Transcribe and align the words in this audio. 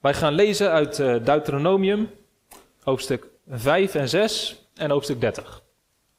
Wij 0.00 0.14
gaan 0.14 0.32
lezen 0.32 0.70
uit 0.70 0.98
uh, 0.98 1.24
Deuteronomium, 1.24 2.10
hoofdstuk 2.82 3.28
5 3.48 3.94
en 3.94 4.08
6 4.08 4.66
en 4.74 4.90
hoofdstuk 4.90 5.20
30. 5.20 5.62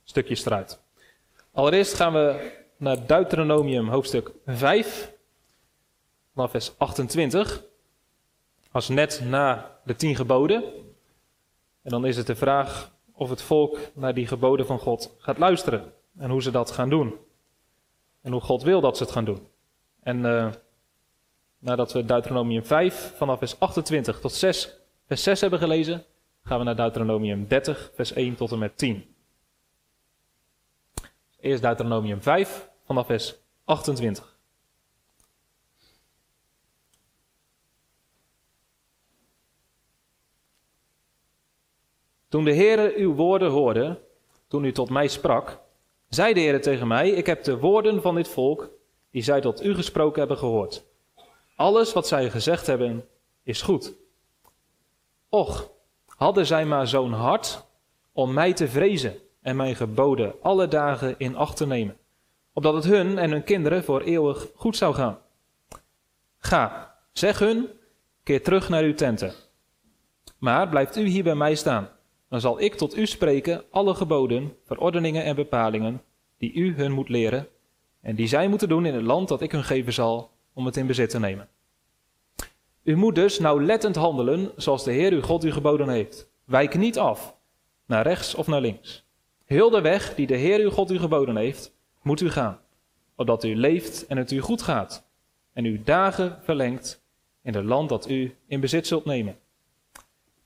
Stukjes 0.03 0.45
eruit. 0.45 0.79
Allereerst 1.51 1.93
gaan 1.93 2.13
we 2.13 2.51
naar 2.77 3.07
Deuteronomium, 3.07 3.87
hoofdstuk 3.87 4.31
5, 4.45 5.11
vanaf 6.33 6.51
vers 6.51 6.77
28. 6.77 7.63
Als 8.71 8.89
net 8.89 9.21
na 9.23 9.77
de 9.83 9.95
tien 9.95 10.15
geboden. 10.15 10.63
En 11.81 11.91
dan 11.91 12.05
is 12.05 12.17
het 12.17 12.27
de 12.27 12.35
vraag 12.35 12.91
of 13.13 13.29
het 13.29 13.41
volk 13.41 13.79
naar 13.93 14.13
die 14.13 14.27
geboden 14.27 14.65
van 14.65 14.79
God 14.79 15.15
gaat 15.17 15.37
luisteren. 15.37 15.93
En 16.17 16.29
hoe 16.29 16.41
ze 16.41 16.51
dat 16.51 16.71
gaan 16.71 16.89
doen. 16.89 17.17
En 18.21 18.31
hoe 18.31 18.41
God 18.41 18.63
wil 18.63 18.81
dat 18.81 18.97
ze 18.97 19.03
het 19.03 19.11
gaan 19.11 19.25
doen. 19.25 19.47
En 20.03 20.17
uh, 20.17 20.51
nadat 21.61 21.91
we 21.91 22.05
Deuteronomium 22.05 22.63
5 22.63 23.13
vanaf 23.15 23.39
vers 23.39 23.59
28 23.59 24.19
tot 24.19 24.33
6, 24.33 24.77
vers 25.07 25.23
6 25.23 25.41
hebben 25.41 25.59
gelezen, 25.59 26.05
gaan 26.43 26.57
we 26.57 26.63
naar 26.63 26.75
Deuteronomium 26.75 27.47
30, 27.47 27.91
vers 27.93 28.13
1 28.13 28.35
tot 28.35 28.51
en 28.51 28.59
met 28.59 28.77
10. 28.77 29.15
Eerst 31.39 31.61
Deuteronomium 31.61 32.21
5 32.21 32.69
vanaf 32.85 33.05
vers 33.05 33.35
28. 33.63 34.39
Toen 42.27 42.43
de 42.43 42.55
Heere 42.55 42.93
uw 42.95 43.13
woorden 43.13 43.49
hoorde, 43.49 44.01
toen 44.47 44.63
u 44.63 44.71
tot 44.71 44.89
mij 44.89 45.07
sprak, 45.07 45.59
zei 46.09 46.33
de 46.33 46.39
Heere 46.39 46.59
tegen 46.59 46.87
mij: 46.87 47.09
Ik 47.09 47.25
heb 47.25 47.43
de 47.43 47.57
woorden 47.57 48.01
van 48.01 48.15
dit 48.15 48.27
volk, 48.27 48.69
die 49.09 49.21
zij 49.21 49.41
tot 49.41 49.63
u 49.63 49.75
gesproken 49.75 50.19
hebben, 50.19 50.37
gehoord. 50.37 50.90
Alles 51.61 51.93
wat 51.93 52.07
zij 52.07 52.29
gezegd 52.29 52.67
hebben, 52.67 53.05
is 53.43 53.61
goed. 53.61 53.93
Och, 55.29 55.71
hadden 56.05 56.45
zij 56.45 56.65
maar 56.65 56.87
zo'n 56.87 57.13
hart 57.13 57.65
om 58.11 58.33
mij 58.33 58.53
te 58.53 58.67
vrezen 58.67 59.15
en 59.41 59.55
mijn 59.55 59.75
geboden 59.75 60.33
alle 60.41 60.67
dagen 60.67 61.15
in 61.17 61.35
acht 61.35 61.57
te 61.57 61.67
nemen, 61.67 61.97
opdat 62.53 62.73
het 62.73 62.83
hun 62.83 63.17
en 63.17 63.31
hun 63.31 63.43
kinderen 63.43 63.83
voor 63.83 64.01
eeuwig 64.01 64.47
goed 64.55 64.75
zou 64.75 64.93
gaan. 64.93 65.17
Ga, 66.37 66.95
zeg 67.11 67.39
hun, 67.39 67.69
keer 68.23 68.43
terug 68.43 68.69
naar 68.69 68.83
uw 68.83 68.93
tenten. 68.93 69.33
Maar 70.37 70.69
blijft 70.69 70.97
u 70.97 71.05
hier 71.05 71.23
bij 71.23 71.35
mij 71.35 71.55
staan, 71.55 71.89
dan 72.29 72.41
zal 72.41 72.61
ik 72.61 72.75
tot 72.75 72.97
u 72.97 73.05
spreken 73.05 73.63
alle 73.71 73.93
geboden, 73.95 74.55
verordeningen 74.63 75.23
en 75.23 75.35
bepalingen 75.35 76.01
die 76.37 76.53
u 76.53 76.75
hun 76.75 76.91
moet 76.91 77.09
leren 77.09 77.47
en 78.01 78.15
die 78.15 78.27
zij 78.27 78.47
moeten 78.47 78.69
doen 78.69 78.85
in 78.85 78.93
het 78.93 79.03
land 79.03 79.27
dat 79.27 79.41
ik 79.41 79.51
hun 79.51 79.63
geven 79.63 79.93
zal 79.93 80.31
om 80.53 80.65
het 80.65 80.77
in 80.77 80.87
bezit 80.87 81.09
te 81.09 81.19
nemen. 81.19 81.49
U 82.83 82.95
moet 82.95 83.15
dus 83.15 83.39
nauwlettend 83.39 83.95
handelen 83.95 84.51
zoals 84.55 84.83
de 84.83 84.91
Heer 84.91 85.11
uw 85.11 85.21
God 85.21 85.43
u 85.43 85.51
geboden 85.51 85.89
heeft. 85.89 86.29
Wijk 86.45 86.75
niet 86.75 86.99
af, 86.99 87.35
naar 87.85 88.03
rechts 88.03 88.35
of 88.35 88.47
naar 88.47 88.61
links. 88.61 89.05
Heel 89.45 89.69
de 89.69 89.81
weg 89.81 90.15
die 90.15 90.27
de 90.27 90.35
Heer 90.35 90.59
uw 90.59 90.69
God 90.69 90.91
u 90.91 90.99
geboden 90.99 91.35
heeft, 91.35 91.73
moet 92.01 92.21
u 92.21 92.29
gaan, 92.29 92.59
opdat 93.15 93.43
u 93.43 93.55
leeft 93.55 94.07
en 94.07 94.17
het 94.17 94.31
u 94.31 94.39
goed 94.39 94.61
gaat, 94.61 95.07
en 95.53 95.65
uw 95.65 95.83
dagen 95.83 96.39
verlengt 96.41 97.03
in 97.43 97.53
het 97.53 97.65
land 97.65 97.89
dat 97.89 98.09
u 98.09 98.35
in 98.47 98.59
bezit 98.59 98.87
zult 98.87 99.05
nemen. 99.05 99.37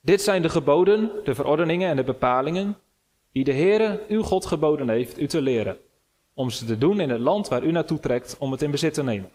Dit 0.00 0.22
zijn 0.22 0.42
de 0.42 0.48
geboden, 0.48 1.10
de 1.24 1.34
verordeningen 1.34 1.90
en 1.90 1.96
de 1.96 2.04
bepalingen 2.04 2.76
die 3.32 3.44
de 3.44 3.52
Heere 3.52 4.04
uw 4.08 4.22
God 4.22 4.46
geboden 4.46 4.88
heeft 4.88 5.20
u 5.20 5.26
te 5.26 5.40
leren, 5.40 5.78
om 6.34 6.50
ze 6.50 6.64
te 6.64 6.78
doen 6.78 7.00
in 7.00 7.10
het 7.10 7.20
land 7.20 7.48
waar 7.48 7.62
u 7.62 7.70
naartoe 7.70 8.00
trekt 8.00 8.36
om 8.38 8.50
het 8.50 8.62
in 8.62 8.70
bezit 8.70 8.94
te 8.94 9.02
nemen. 9.02 9.30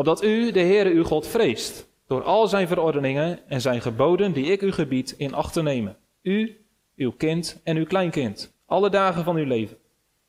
Opdat 0.00 0.22
u 0.22 0.50
de 0.50 0.60
Heere 0.60 0.90
uw 0.90 1.04
God 1.04 1.26
vreest, 1.26 1.88
door 2.06 2.22
al 2.22 2.48
zijn 2.48 2.68
verordeningen 2.68 3.48
en 3.48 3.60
zijn 3.60 3.80
geboden 3.80 4.32
die 4.32 4.44
ik 4.52 4.62
u 4.62 4.72
gebied 4.72 5.14
in 5.16 5.34
acht 5.34 5.52
te 5.52 5.62
nemen. 5.62 5.96
U, 6.22 6.64
uw 6.96 7.12
kind 7.12 7.60
en 7.64 7.76
uw 7.76 7.84
kleinkind, 7.84 8.54
alle 8.66 8.90
dagen 8.90 9.24
van 9.24 9.36
uw 9.36 9.44
leven. 9.44 9.76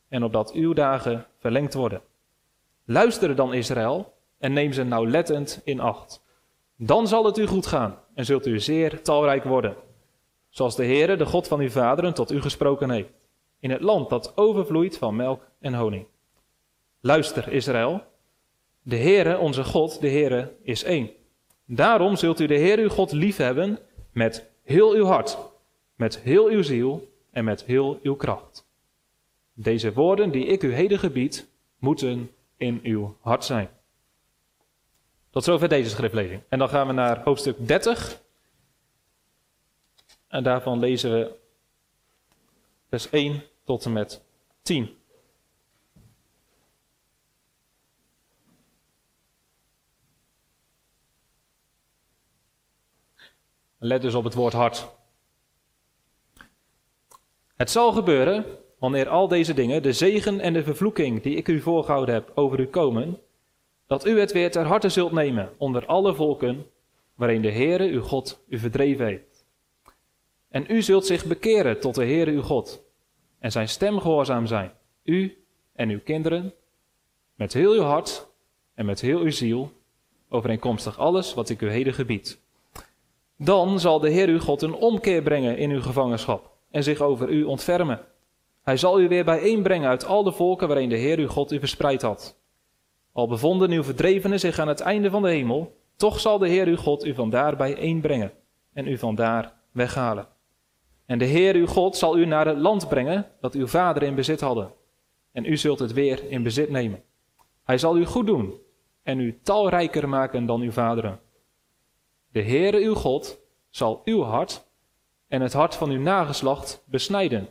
En 0.09 0.23
opdat 0.23 0.53
uw 0.53 0.73
dagen 0.73 1.25
verlengd 1.37 1.73
worden. 1.73 2.01
Luister 2.85 3.35
dan 3.35 3.53
Israël 3.53 4.13
en 4.39 4.53
neem 4.53 4.73
ze 4.73 4.83
nauwlettend 4.83 5.61
in 5.63 5.79
acht. 5.79 6.23
Dan 6.77 7.07
zal 7.07 7.25
het 7.25 7.37
u 7.37 7.47
goed 7.47 7.65
gaan 7.65 7.99
en 8.13 8.25
zult 8.25 8.47
u 8.47 8.59
zeer 8.59 9.01
talrijk 9.01 9.43
worden. 9.43 9.75
Zoals 10.49 10.75
de 10.75 10.85
Heere, 10.85 11.15
de 11.15 11.25
God 11.25 11.47
van 11.47 11.59
uw 11.59 11.69
vaderen, 11.69 12.13
tot 12.13 12.31
u 12.31 12.41
gesproken 12.41 12.89
heeft. 12.89 13.27
In 13.59 13.71
het 13.71 13.81
land 13.81 14.09
dat 14.09 14.37
overvloeit 14.37 14.97
van 14.97 15.15
melk 15.15 15.47
en 15.59 15.73
honing. 15.73 16.05
Luister 17.01 17.51
Israël, 17.51 18.09
de 18.81 18.97
Heere, 18.97 19.37
onze 19.37 19.63
God, 19.63 20.01
de 20.01 20.09
Heere, 20.09 20.55
is 20.63 20.83
één. 20.83 21.09
Daarom 21.65 22.15
zult 22.15 22.39
u 22.39 22.45
de 22.45 22.57
Heer 22.57 22.79
uw 22.79 22.89
God 22.89 23.11
liefhebben 23.11 23.79
met 24.11 24.49
heel 24.63 24.93
uw 24.93 25.05
hart, 25.05 25.37
met 25.95 26.19
heel 26.19 26.47
uw 26.47 26.61
ziel 26.61 27.13
en 27.31 27.43
met 27.43 27.63
heel 27.63 27.99
uw 28.03 28.15
kracht. 28.15 28.67
Deze 29.53 29.93
woorden 29.93 30.31
die 30.31 30.45
ik 30.45 30.63
u 30.63 30.73
heden 30.73 30.99
gebied, 30.99 31.49
moeten 31.77 32.31
in 32.57 32.79
uw 32.83 33.17
hart 33.21 33.45
zijn. 33.45 33.69
Tot 35.29 35.43
zover 35.43 35.69
deze 35.69 35.89
schriftlezing. 35.89 36.41
En 36.49 36.59
dan 36.59 36.69
gaan 36.69 36.87
we 36.87 36.93
naar 36.93 37.23
hoofdstuk 37.23 37.67
30. 37.67 38.21
En 40.27 40.43
daarvan 40.43 40.79
lezen 40.79 41.11
we 41.11 41.35
vers 42.89 43.09
1 43.09 43.43
tot 43.63 43.85
en 43.85 43.93
met 43.93 44.21
10. 44.61 45.00
Let 53.83 54.01
dus 54.01 54.13
op 54.13 54.23
het 54.23 54.33
woord 54.33 54.53
hart. 54.53 54.87
Het 57.55 57.71
zal 57.71 57.91
gebeuren, 57.91 58.45
wanneer 58.79 59.09
al 59.09 59.27
deze 59.27 59.53
dingen, 59.53 59.83
de 59.83 59.93
zegen 59.93 60.39
en 60.39 60.53
de 60.53 60.63
vervloeking 60.63 61.21
die 61.21 61.35
ik 61.35 61.47
u 61.47 61.61
voorgehouden 61.61 62.13
heb, 62.15 62.31
over 62.35 62.59
u 62.59 62.67
komen, 62.67 63.19
dat 63.87 64.05
u 64.05 64.19
het 64.19 64.31
weer 64.31 64.51
ter 64.51 64.65
harte 64.65 64.89
zult 64.89 65.11
nemen 65.11 65.49
onder 65.57 65.85
alle 65.85 66.15
volken 66.15 66.65
waarin 67.15 67.41
de 67.41 67.51
Heere 67.51 67.89
uw 67.89 68.01
God 68.01 68.43
u 68.47 68.59
verdreven 68.59 69.05
heeft. 69.05 69.45
En 70.49 70.65
u 70.67 70.81
zult 70.81 71.05
zich 71.05 71.25
bekeren 71.25 71.79
tot 71.79 71.95
de 71.95 72.05
Heere 72.05 72.31
uw 72.31 72.41
God 72.41 72.83
en 73.39 73.51
zijn 73.51 73.69
stem 73.69 73.99
gehoorzaam 73.99 74.45
zijn, 74.45 74.71
u 75.03 75.43
en 75.73 75.89
uw 75.89 76.01
kinderen, 76.03 76.53
met 77.35 77.53
heel 77.53 77.73
uw 77.73 77.83
hart 77.83 78.27
en 78.73 78.85
met 78.85 79.01
heel 79.01 79.19
uw 79.19 79.31
ziel, 79.31 79.71
overeenkomstig 80.29 80.99
alles 80.99 81.33
wat 81.33 81.49
ik 81.49 81.61
u 81.61 81.69
heden 81.69 81.93
gebied. 81.93 82.39
Dan 83.43 83.79
zal 83.79 83.99
de 83.99 84.09
Heer 84.09 84.27
uw 84.27 84.39
God 84.39 84.61
een 84.61 84.73
omkeer 84.73 85.21
brengen 85.21 85.57
in 85.57 85.69
uw 85.69 85.81
gevangenschap 85.81 86.51
en 86.71 86.83
zich 86.83 87.01
over 87.01 87.29
u 87.29 87.43
ontfermen. 87.43 87.99
Hij 88.63 88.77
zal 88.77 89.01
u 89.01 89.07
weer 89.07 89.25
bijeenbrengen 89.25 89.89
uit 89.89 90.05
al 90.05 90.23
de 90.23 90.31
volken 90.31 90.67
waarin 90.67 90.89
de 90.89 90.97
Heer 90.97 91.17
uw 91.17 91.27
God 91.27 91.51
u 91.51 91.59
verspreid 91.59 92.01
had. 92.01 92.39
Al 93.11 93.27
bevonden 93.27 93.71
uw 93.71 93.83
verdrevenen 93.83 94.39
zich 94.39 94.59
aan 94.59 94.67
het 94.67 94.79
einde 94.79 95.09
van 95.09 95.21
de 95.21 95.29
hemel, 95.29 95.75
toch 95.95 96.19
zal 96.19 96.37
de 96.37 96.47
Heer 96.47 96.67
uw 96.67 96.75
God 96.75 97.05
u 97.05 97.13
vandaar 97.13 97.55
bijeenbrengen 97.55 98.31
en 98.73 98.87
u 98.87 98.97
vandaar 98.97 99.53
weghalen. 99.71 100.27
En 101.05 101.17
de 101.17 101.25
Heer 101.25 101.55
uw 101.55 101.67
God 101.67 101.95
zal 101.95 102.17
u 102.17 102.25
naar 102.25 102.47
het 102.47 102.57
land 102.57 102.87
brengen 102.87 103.27
dat 103.39 103.53
uw 103.53 103.67
vader 103.67 104.03
in 104.03 104.15
bezit 104.15 104.41
hadden. 104.41 104.71
En 105.31 105.45
u 105.45 105.57
zult 105.57 105.79
het 105.79 105.93
weer 105.93 106.29
in 106.29 106.43
bezit 106.43 106.69
nemen. 106.69 107.03
Hij 107.63 107.77
zal 107.77 107.97
u 107.97 108.05
goed 108.05 108.27
doen 108.27 108.53
en 109.03 109.19
u 109.19 109.39
talrijker 109.43 110.09
maken 110.09 110.45
dan 110.45 110.61
uw 110.61 110.71
vaderen. 110.71 111.19
De 112.31 112.41
Heere 112.41 112.77
uw 112.77 112.93
God 112.93 113.39
zal 113.69 114.01
uw 114.05 114.21
hart 114.21 114.67
en 115.27 115.41
het 115.41 115.53
hart 115.53 115.75
van 115.75 115.89
uw 115.89 116.01
nageslacht 116.01 116.83
besnijden, 116.85 117.47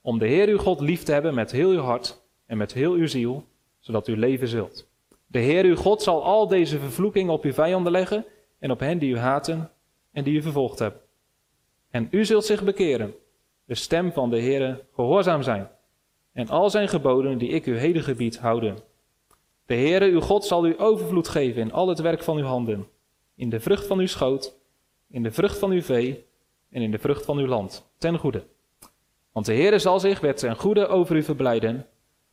om 0.00 0.18
de 0.18 0.26
Heer 0.26 0.48
uw 0.48 0.58
God 0.58 0.80
lief 0.80 1.02
te 1.02 1.12
hebben 1.12 1.34
met 1.34 1.50
heel 1.50 1.70
uw 1.70 1.80
hart 1.80 2.22
en 2.46 2.56
met 2.56 2.72
heel 2.72 2.92
uw 2.92 3.06
ziel, 3.06 3.44
zodat 3.78 4.08
u 4.08 4.16
leven 4.16 4.48
zult. 4.48 4.88
De 5.26 5.38
Heer 5.38 5.64
uw 5.64 5.76
God 5.76 6.02
zal 6.02 6.22
al 6.22 6.48
deze 6.48 6.78
vervloekingen 6.78 7.32
op 7.32 7.44
uw 7.44 7.52
vijanden 7.52 7.92
leggen 7.92 8.24
en 8.58 8.70
op 8.70 8.80
hen 8.80 8.98
die 8.98 9.14
u 9.14 9.18
haten 9.18 9.70
en 10.12 10.24
die 10.24 10.34
u 10.34 10.42
vervolgd 10.42 10.78
hebben. 10.78 11.00
En 11.90 12.08
u 12.10 12.24
zult 12.24 12.44
zich 12.44 12.64
bekeren, 12.64 13.14
de 13.64 13.74
stem 13.74 14.12
van 14.12 14.30
de 14.30 14.40
Heere 14.40 14.84
gehoorzaam 14.94 15.42
zijn 15.42 15.70
en 16.32 16.48
al 16.48 16.70
zijn 16.70 16.88
geboden 16.88 17.38
die 17.38 17.48
ik 17.48 17.66
u 17.66 17.78
heden 17.78 18.02
gebied 18.02 18.38
houden. 18.38 18.78
De 19.66 19.74
Heere 19.74 20.10
uw 20.10 20.20
God 20.20 20.44
zal 20.44 20.66
u 20.66 20.80
overvloed 20.80 21.28
geven 21.28 21.62
in 21.62 21.72
al 21.72 21.88
het 21.88 21.98
werk 21.98 22.22
van 22.22 22.36
uw 22.36 22.44
handen 22.44 22.92
in 23.34 23.50
de 23.50 23.60
vrucht 23.60 23.86
van 23.86 23.98
uw 23.98 24.06
schoot, 24.06 24.58
in 25.08 25.22
de 25.22 25.30
vrucht 25.30 25.58
van 25.58 25.70
uw 25.70 25.82
vee 25.82 26.26
en 26.70 26.82
in 26.82 26.90
de 26.90 26.98
vrucht 26.98 27.24
van 27.24 27.38
uw 27.38 27.46
land, 27.46 27.90
ten 27.98 28.18
goede. 28.18 28.46
Want 29.32 29.46
de 29.46 29.54
Heere 29.54 29.78
zal 29.78 30.00
zich 30.00 30.22
met 30.22 30.40
zijn 30.40 30.56
goede 30.56 30.86
over 30.86 31.16
u 31.16 31.22
verblijden, 31.22 31.86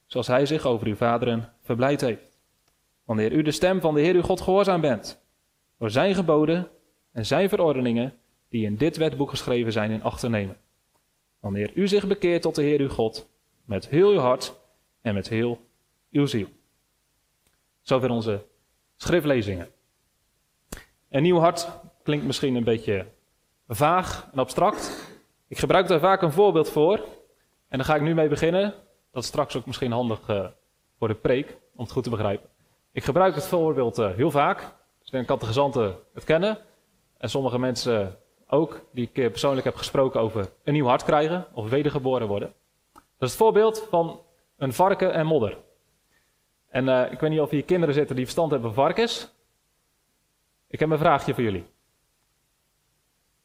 zoals 0.06 0.28
hij 0.28 0.46
zich 0.46 0.66
over 0.66 0.88
uw 0.88 0.96
vaderen 0.96 1.54
verblijd 1.62 2.02
heeft. 2.02 2.40
Wanneer 3.04 3.32
u 3.32 3.42
de 3.42 3.52
stem 3.52 3.82
van 3.82 3.94
de 3.94 4.02
Heer 4.02 4.16
uw 4.16 4.22
God 4.22 4.42
gehoorzaam 4.42 4.82
bent, 4.82 5.24
door 5.78 5.92
zijn 5.92 6.16
geboden 6.16 6.70
en 7.12 7.26
zijn 7.26 7.50
verordeningen, 7.50 8.14
die 8.50 8.66
in 8.66 8.76
dit 8.76 8.98
wetboek 8.98 9.30
geschreven 9.30 9.72
zijn, 9.72 9.92
in 9.92 10.04
acht 10.04 10.20
te 10.20 10.30
nemen. 10.30 10.58
Wanneer 11.40 11.72
u 11.74 11.88
zich 11.88 12.08
bekeert 12.08 12.42
tot 12.42 12.56
de 12.56 12.62
Heer 12.62 12.80
uw 12.80 12.90
God, 12.90 13.30
met 13.66 13.88
heel 13.88 14.12
uw 14.12 14.20
hart 14.20 14.60
en 15.02 15.14
met 15.14 15.30
heel 15.30 15.60
uw 16.12 16.26
ziel. 16.26 16.48
Zover 17.82 18.10
onze 18.10 18.46
schriftlezingen. 18.96 19.68
Een 21.12 21.24
nieuw 21.24 21.40
hart 21.40 21.70
klinkt 22.04 22.26
misschien 22.26 22.56
een 22.56 22.64
beetje 22.64 23.06
vaag 23.68 24.30
en 24.32 24.40
abstract. 24.40 25.10
Ik 25.48 25.58
gebruik 25.58 25.88
daar 25.88 26.00
vaak 26.00 26.22
een 26.22 26.32
voorbeeld 26.32 26.70
voor. 26.70 26.98
En 27.68 27.78
daar 27.78 27.86
ga 27.86 27.96
ik 27.96 28.02
nu 28.02 28.14
mee 28.14 28.28
beginnen. 28.28 28.74
Dat 29.12 29.24
is 29.24 29.30
straks 29.30 29.56
ook 29.56 29.66
misschien 29.66 29.92
handig 29.92 30.30
uh, 30.30 30.46
voor 30.98 31.08
de 31.08 31.14
preek, 31.14 31.58
om 31.76 31.84
het 31.84 31.92
goed 31.92 32.04
te 32.04 32.10
begrijpen. 32.10 32.50
Ik 32.92 33.04
gebruik 33.04 33.36
het 33.36 33.48
voorbeeld 33.48 34.00
uh, 34.00 34.12
heel 34.16 34.32
vaak. 34.32 34.58
Dus 34.60 35.06
ik 35.06 35.12
denk 35.12 35.28
dat 35.28 35.40
de 35.40 35.46
gezanten 35.46 35.96
het 36.14 36.24
kennen. 36.24 36.58
En 37.18 37.30
sommige 37.30 37.60
mensen 37.60 38.18
ook, 38.48 38.86
die 38.92 39.10
ik 39.12 39.32
persoonlijk 39.32 39.66
heb 39.66 39.76
gesproken 39.76 40.22
over 40.22 40.52
een 40.64 40.74
nieuw 40.74 40.88
hart 40.88 41.04
krijgen 41.04 41.48
of 41.54 41.70
wedergeboren 41.70 42.28
worden. 42.28 42.54
Dat 42.94 43.04
is 43.30 43.30
het 43.30 43.38
voorbeeld 43.38 43.88
van 43.90 44.22
een 44.58 44.74
varken 44.74 45.14
en 45.14 45.26
modder. 45.26 45.58
En 46.70 47.12
ik 47.12 47.20
weet 47.20 47.30
niet 47.30 47.40
of 47.40 47.50
hier 47.50 47.64
kinderen 47.64 47.96
zitten 47.96 48.16
die 48.16 48.26
verstand 48.26 48.52
hebben 48.52 48.74
van 48.74 48.84
varkens. 48.84 49.34
Ik 50.72 50.80
heb 50.80 50.90
een 50.90 50.98
vraagje 50.98 51.34
voor 51.34 51.44
jullie. 51.44 51.66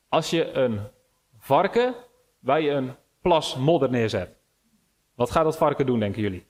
Als 0.08 0.30
je 0.30 0.52
een 0.52 0.80
varken 1.38 1.94
bij 2.38 2.76
een 2.76 2.94
plas 3.20 3.56
modder 3.56 3.90
neerzet, 3.90 4.36
wat 5.14 5.30
gaat 5.30 5.44
dat 5.44 5.56
varken 5.56 5.86
doen, 5.86 5.98
denken 5.98 6.22
jullie? 6.22 6.46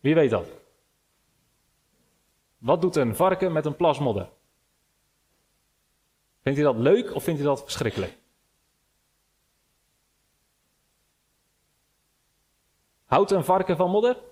Wie 0.00 0.14
weet 0.14 0.30
dat? 0.30 0.48
Wat 2.58 2.80
doet 2.80 2.96
een 2.96 3.16
varken 3.16 3.52
met 3.52 3.66
een 3.66 3.76
plas 3.76 3.98
modder? 3.98 4.30
Vindt 6.42 6.58
hij 6.58 6.66
dat 6.72 6.76
leuk 6.76 7.14
of 7.14 7.22
vindt 7.22 7.40
hij 7.40 7.48
dat 7.48 7.62
verschrikkelijk? 7.62 8.18
Houdt 13.04 13.30
een 13.30 13.44
varken 13.44 13.76
van 13.76 13.90
modder? 13.90 14.29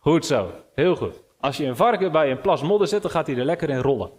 Goed 0.00 0.26
zo, 0.26 0.52
heel 0.74 0.96
goed. 0.96 1.22
Als 1.40 1.56
je 1.56 1.64
een 1.64 1.76
varken 1.76 2.12
bij 2.12 2.30
een 2.30 2.40
plas 2.40 2.62
modder 2.62 2.88
zet, 2.88 3.02
dan 3.02 3.10
gaat 3.10 3.26
hij 3.26 3.36
er 3.36 3.44
lekker 3.44 3.70
in 3.70 3.78
rollen. 3.78 4.10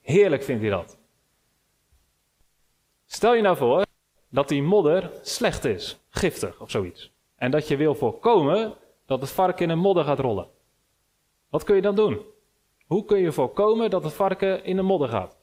Heerlijk 0.00 0.42
vindt 0.42 0.62
hij 0.62 0.70
dat. 0.70 0.98
Stel 3.06 3.34
je 3.34 3.42
nou 3.42 3.56
voor 3.56 3.84
dat 4.28 4.48
die 4.48 4.62
modder 4.62 5.10
slecht 5.22 5.64
is, 5.64 6.00
giftig 6.08 6.60
of 6.60 6.70
zoiets. 6.70 7.12
En 7.36 7.50
dat 7.50 7.68
je 7.68 7.76
wil 7.76 7.94
voorkomen 7.94 8.74
dat 9.06 9.20
het 9.20 9.30
varken 9.30 9.64
in 9.64 9.70
een 9.70 9.78
modder 9.78 10.04
gaat 10.04 10.18
rollen. 10.18 10.48
Wat 11.48 11.64
kun 11.64 11.74
je 11.74 11.82
dan 11.82 11.94
doen? 11.94 12.26
Hoe 12.86 13.04
kun 13.04 13.18
je 13.18 13.32
voorkomen 13.32 13.90
dat 13.90 14.04
het 14.04 14.12
varken 14.12 14.64
in 14.64 14.76
de 14.76 14.82
modder 14.82 15.08
gaat? 15.08 15.38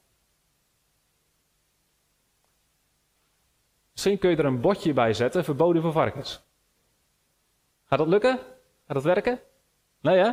Misschien 3.91 4.17
kun 4.17 4.29
je 4.29 4.35
er 4.35 4.45
een 4.45 4.61
bordje 4.61 4.93
bij 4.93 5.13
zetten, 5.13 5.43
verboden 5.43 5.81
voor 5.81 5.91
varkens. 5.91 6.43
Gaat 7.83 7.99
dat 7.99 8.07
lukken? 8.07 8.37
Gaat 8.85 8.95
dat 8.95 9.03
werken? 9.03 9.41
Nee 10.01 10.17
hè? 10.17 10.31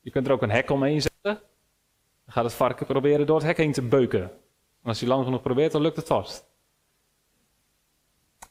Je 0.00 0.10
kunt 0.10 0.26
er 0.26 0.32
ook 0.32 0.42
een 0.42 0.50
hek 0.50 0.70
omheen 0.70 1.02
zetten. 1.02 1.32
Dan 2.24 2.32
gaat 2.32 2.44
het 2.44 2.52
varken 2.54 2.86
proberen 2.86 3.26
door 3.26 3.36
het 3.36 3.46
hek 3.46 3.56
heen 3.56 3.72
te 3.72 3.82
beuken. 3.82 4.22
En 4.22 4.88
als 4.88 5.00
hij 5.00 5.08
lang 5.08 5.24
genoeg 5.24 5.42
probeert, 5.42 5.72
dan 5.72 5.82
lukt 5.82 5.96
het 5.96 6.06
vast. 6.06 6.46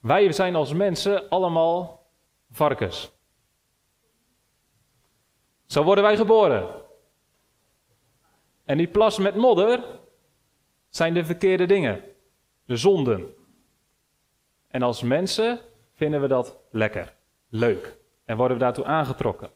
Wij 0.02 0.32
zijn 0.32 0.56
als 0.56 0.74
mensen 0.74 1.30
allemaal 1.30 2.08
varkens. 2.52 3.12
Zo 5.66 5.84
worden 5.84 6.04
wij 6.04 6.16
geboren. 6.16 6.82
En 8.66 8.78
die 8.78 8.88
plas 8.88 9.18
met 9.18 9.36
modder 9.36 9.84
zijn 10.90 11.14
de 11.14 11.26
verkeerde 11.26 11.66
dingen 11.66 12.04
de 12.66 12.78
zonden. 12.78 13.34
En 14.68 14.82
als 14.82 15.02
mensen 15.02 15.60
vinden 15.94 16.22
we 16.22 16.28
dat 16.28 16.60
lekker, 16.72 17.16
leuk 17.50 18.02
en 18.26 18.38
worden 18.38 18.58
we 18.58 18.64
daartoe 18.64 18.86
aangetrokken. 18.86 19.50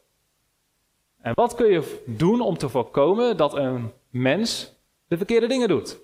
En 1.20 1.34
wat 1.34 1.54
kun 1.54 1.66
je 1.66 2.02
doen 2.06 2.40
om 2.40 2.58
te 2.58 2.68
voorkomen 2.68 3.36
dat 3.36 3.54
een 3.54 3.92
mens 4.10 4.74
de 5.06 5.16
verkeerde 5.16 5.46
dingen 5.46 5.68
doet? 5.68 6.00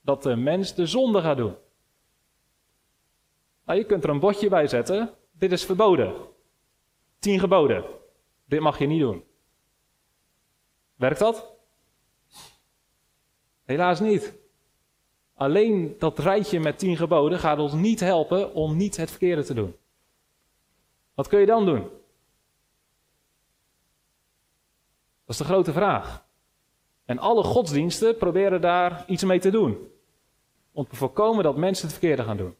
Dat 0.00 0.22
de 0.22 0.36
mens 0.36 0.74
de 0.74 0.86
zonde 0.86 1.20
gaat 1.20 1.36
doen? 1.36 1.54
Nou, 3.66 3.78
je 3.78 3.84
kunt 3.84 4.04
er 4.04 4.10
een 4.10 4.20
bordje 4.20 4.48
bij 4.48 4.66
zetten. 4.66 5.10
Dit 5.32 5.52
is 5.52 5.64
verboden. 5.64 6.14
Tien 7.18 7.40
geboden. 7.40 7.84
Dit 8.44 8.60
mag 8.60 8.78
je 8.78 8.86
niet 8.86 9.00
doen. 9.00 9.24
Werkt 10.94 11.18
dat? 11.18 11.52
Helaas 13.64 14.00
niet. 14.00 14.34
Alleen 15.34 15.96
dat 15.98 16.18
rijtje 16.18 16.60
met 16.60 16.78
tien 16.78 16.96
geboden 16.96 17.38
gaat 17.38 17.58
ons 17.58 17.72
niet 17.72 18.00
helpen 18.00 18.54
om 18.54 18.76
niet 18.76 18.96
het 18.96 19.10
verkeerde 19.10 19.44
te 19.44 19.54
doen. 19.54 19.76
Wat 21.14 21.28
kun 21.28 21.40
je 21.40 21.46
dan 21.46 21.66
doen? 21.66 21.88
Dat 25.24 25.34
is 25.34 25.36
de 25.36 25.44
grote 25.44 25.72
vraag. 25.72 26.26
En 27.04 27.18
alle 27.18 27.42
godsdiensten 27.42 28.16
proberen 28.16 28.60
daar 28.60 29.04
iets 29.06 29.24
mee 29.24 29.40
te 29.40 29.50
doen. 29.50 29.88
Om 30.72 30.88
te 30.88 30.96
voorkomen 30.96 31.44
dat 31.44 31.56
mensen 31.56 31.88
het 31.88 31.96
verkeerde 31.98 32.22
gaan 32.22 32.36
doen. 32.36 32.56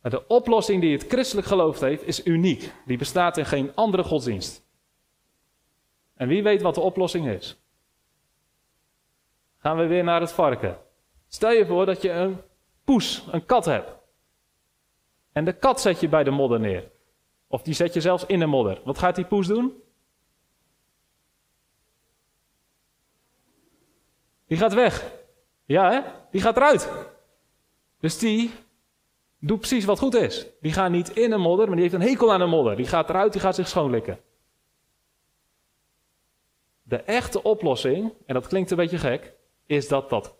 Maar 0.00 0.10
de 0.10 0.26
oplossing 0.26 0.80
die 0.80 0.92
het 0.92 1.08
christelijk 1.08 1.46
geloof 1.46 1.80
heeft, 1.80 2.06
is 2.06 2.26
uniek. 2.26 2.72
Die 2.86 2.98
bestaat 2.98 3.36
in 3.36 3.46
geen 3.46 3.74
andere 3.74 4.02
godsdienst. 4.02 4.64
En 6.14 6.28
wie 6.28 6.42
weet 6.42 6.62
wat 6.62 6.74
de 6.74 6.80
oplossing 6.80 7.28
is? 7.28 7.60
Gaan 9.58 9.76
we 9.76 9.86
weer 9.86 10.04
naar 10.04 10.20
het 10.20 10.32
varken. 10.32 10.78
Stel 11.28 11.50
je 11.50 11.66
voor 11.66 11.86
dat 11.86 12.02
je 12.02 12.10
een 12.10 12.40
poes, 12.84 13.24
een 13.30 13.46
kat 13.46 13.64
hebt. 13.64 13.92
En 15.32 15.44
de 15.44 15.52
kat 15.52 15.80
zet 15.80 16.00
je 16.00 16.08
bij 16.08 16.24
de 16.24 16.30
modder 16.30 16.60
neer. 16.60 16.90
Of 17.46 17.62
die 17.62 17.74
zet 17.74 17.94
je 17.94 18.00
zelfs 18.00 18.26
in 18.26 18.38
de 18.38 18.46
modder. 18.46 18.80
Wat 18.84 18.98
gaat 18.98 19.14
die 19.14 19.24
poes 19.24 19.46
doen? 19.46 19.82
Die 24.52 24.60
gaat 24.60 24.74
weg. 24.74 25.12
Ja, 25.64 25.90
hè? 25.90 26.00
Die 26.30 26.40
gaat 26.40 26.56
eruit. 26.56 26.90
Dus 28.00 28.18
die 28.18 28.50
doet 29.38 29.58
precies 29.58 29.84
wat 29.84 29.98
goed 29.98 30.14
is. 30.14 30.46
Die 30.60 30.72
gaat 30.72 30.90
niet 30.90 31.16
in 31.16 31.30
de 31.30 31.36
modder, 31.36 31.66
maar 31.66 31.76
die 31.76 31.84
heeft 31.84 31.94
een 31.94 32.08
hekel 32.08 32.32
aan 32.32 32.38
de 32.38 32.46
modder. 32.46 32.76
Die 32.76 32.86
gaat 32.86 33.08
eruit, 33.08 33.32
die 33.32 33.40
gaat 33.40 33.54
zich 33.54 33.68
schoonlikken. 33.68 34.18
De 36.82 36.96
echte 36.96 37.42
oplossing, 37.42 38.12
en 38.26 38.34
dat 38.34 38.46
klinkt 38.46 38.70
een 38.70 38.76
beetje 38.76 38.98
gek, 38.98 39.34
is 39.66 39.88
dat 39.88 40.10
dat 40.10 40.34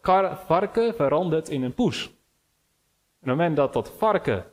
varken 0.47 0.95
verandert 0.95 1.49
in 1.49 1.63
een 1.63 1.75
poes. 1.75 2.05
En 2.05 2.11
op 2.11 2.17
het 3.19 3.29
moment 3.29 3.57
dat 3.57 3.73
dat 3.73 3.91
varken 3.91 4.45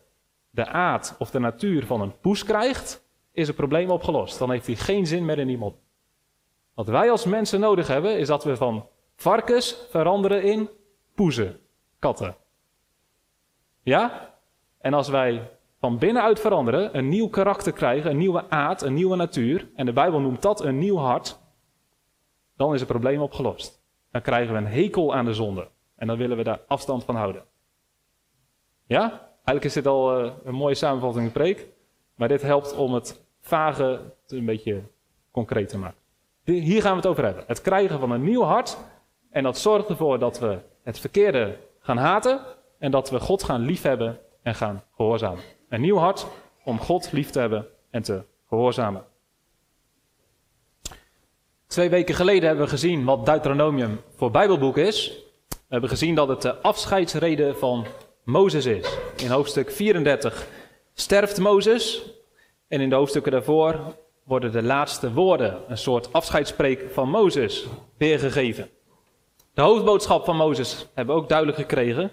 de 0.50 0.68
aard 0.68 1.16
of 1.18 1.30
de 1.30 1.40
natuur 1.40 1.86
van 1.86 2.02
een 2.02 2.20
poes 2.20 2.44
krijgt, 2.44 3.06
is 3.32 3.48
het 3.48 3.56
probleem 3.56 3.90
opgelost. 3.90 4.40
Dan 4.40 4.52
heeft 4.52 4.68
hij 4.68 4.76
geen 4.76 5.08
zin 5.08 5.26
meer 5.26 5.40
in 5.40 5.50
iemand. 5.50 5.76
Wat 6.74 6.88
wij 6.88 7.12
als 7.12 7.26
mensen 7.26 7.60
nodig 7.60 7.88
hebben, 7.88 8.18
is 8.18 8.28
dat 8.28 8.44
we 8.44 8.56
van 8.56 8.88
varkens 9.20 9.86
veranderen 9.90 10.44
in 10.44 10.70
poezen, 11.16 11.60
katten. 12.00 12.36
Ja? 13.82 14.34
En 14.78 14.94
als 14.94 15.10
wij 15.10 15.50
van 15.80 15.98
binnenuit 15.98 16.40
veranderen, 16.40 16.98
een 16.98 17.10
nieuw 17.10 17.30
karakter 17.30 17.74
krijgen, 17.74 18.12
een 18.12 18.18
nieuwe 18.18 18.50
aard, 18.50 18.82
een 18.82 18.94
nieuwe 18.94 19.16
natuur, 19.16 19.70
en 19.76 19.86
de 19.86 19.94
Bijbel 19.94 20.20
noemt 20.20 20.42
dat 20.42 20.64
een 20.64 20.78
nieuw 20.78 20.98
hart, 20.98 21.40
dan 22.56 22.74
is 22.74 22.80
het 22.80 22.90
probleem 22.90 23.22
opgelost 23.22 23.80
dan 24.12 24.22
krijgen 24.22 24.54
we 24.54 24.60
een 24.60 24.68
hekel 24.68 25.16
aan 25.16 25.26
de 25.26 25.34
zonde. 25.34 25.68
En 25.96 26.08
dan 26.08 26.18
willen 26.18 26.38
we 26.38 26.44
daar 26.44 26.62
afstand 26.68 27.04
van 27.04 27.16
houden. 27.16 27.44
Ja? 28.86 29.10
Eigenlijk 29.34 29.64
is 29.64 29.74
dit 29.74 29.88
al 29.88 30.26
uh, 30.26 30.32
een 30.44 30.56
mooie 30.56 30.76
samenvatting 30.76 31.26
in 31.26 31.34
de 31.34 31.40
preek. 31.40 31.68
Maar 32.16 32.28
dit 32.28 32.42
helpt 32.42 32.76
om 32.76 32.94
het 32.94 33.26
vage 33.42 34.14
een 34.28 34.46
beetje 34.46 34.82
concreet 35.32 35.70
te 35.70 35.78
maken. 35.78 36.00
Hier 36.44 36.82
gaan 36.82 36.92
we 36.92 36.98
het 36.98 37.08
over 37.08 37.24
hebben. 37.24 37.44
Het 37.48 37.62
krijgen 37.62 38.00
van 38.00 38.12
een 38.12 38.24
nieuw 38.24 38.42
hart. 38.42 38.78
En 39.32 39.44
dat 39.44 39.58
zorgt 39.58 39.90
ervoor 39.90 40.20
dat 40.20 40.40
we 40.40 40.60
het 40.84 41.00
verkeerde 41.00 41.58
gaan 41.80 41.98
haten. 41.98 42.42
En 42.80 42.92
dat 42.92 43.10
we 43.10 43.20
God 43.20 43.44
gaan 43.44 43.62
liefhebben 43.62 44.20
en 44.42 44.56
gaan 44.56 44.84
gehoorzamen. 44.96 45.44
Een 45.70 45.82
nieuw 45.82 45.98
hart 45.98 46.28
om 46.64 46.80
God 46.80 47.12
lief 47.12 47.30
te 47.30 47.40
hebben 47.40 47.68
en 47.92 48.02
te 48.02 48.24
gehoorzamen. 48.48 49.04
Twee 51.68 51.90
weken 51.90 52.16
geleden 52.16 52.48
hebben 52.48 52.66
we 52.66 52.72
gezien 52.72 53.06
wat 53.06 53.26
Deuteronomium 53.26 54.02
voor 54.16 54.32
Bijbelboek 54.32 54.78
is. 54.78 55.24
We 55.50 55.56
hebben 55.68 55.90
gezien 55.90 56.16
dat 56.16 56.28
het 56.28 56.42
de 56.42 56.62
afscheidsrede 56.62 57.56
van 57.56 57.86
Mozes 58.24 58.66
is. 58.66 58.98
In 59.18 59.30
hoofdstuk 59.30 59.72
34 59.72 60.48
sterft 60.94 61.40
Mozes. 61.40 62.04
En 62.68 62.82
in 62.82 62.90
de 62.90 62.96
hoofdstukken 62.96 63.32
daarvoor 63.32 63.96
worden 64.24 64.52
de 64.52 64.64
laatste 64.64 65.14
woorden, 65.14 65.58
een 65.68 65.78
soort 65.78 66.14
afscheidspreek 66.14 66.92
van 66.92 67.10
Mozes, 67.10 67.68
weergegeven. 67.98 68.70
De 69.60 69.66
hoofdboodschap 69.66 70.26
van 70.26 70.36
Mozes 70.36 70.88
hebben 70.94 71.16
we 71.16 71.22
ook 71.22 71.30
duidelijk 71.30 71.58
gekregen. 71.58 72.12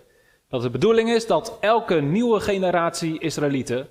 Dat 0.49 0.63
de 0.63 0.71
bedoeling 0.71 1.11
is 1.11 1.27
dat 1.27 1.57
elke 1.61 1.95
nieuwe 1.95 2.41
generatie 2.41 3.19
Israëlieten 3.19 3.89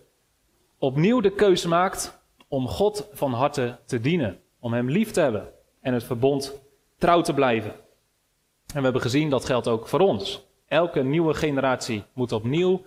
opnieuw 0.77 1.19
de 1.21 1.29
keuze 1.29 1.67
maakt 1.67 2.21
om 2.47 2.67
God 2.67 3.09
van 3.11 3.33
harte 3.33 3.79
te 3.85 3.99
dienen. 3.99 4.39
Om 4.59 4.73
Hem 4.73 4.89
lief 4.89 5.11
te 5.11 5.19
hebben 5.19 5.51
en 5.81 5.93
het 5.93 6.03
verbond 6.03 6.61
trouw 6.97 7.21
te 7.21 7.33
blijven. 7.33 7.71
En 7.71 8.77
we 8.77 8.81
hebben 8.81 9.01
gezien 9.01 9.29
dat 9.29 9.45
geldt 9.45 9.67
ook 9.67 9.87
voor 9.87 9.99
ons. 9.99 10.45
Elke 10.67 11.03
nieuwe 11.03 11.33
generatie 11.33 12.03
moet 12.13 12.31
opnieuw 12.31 12.85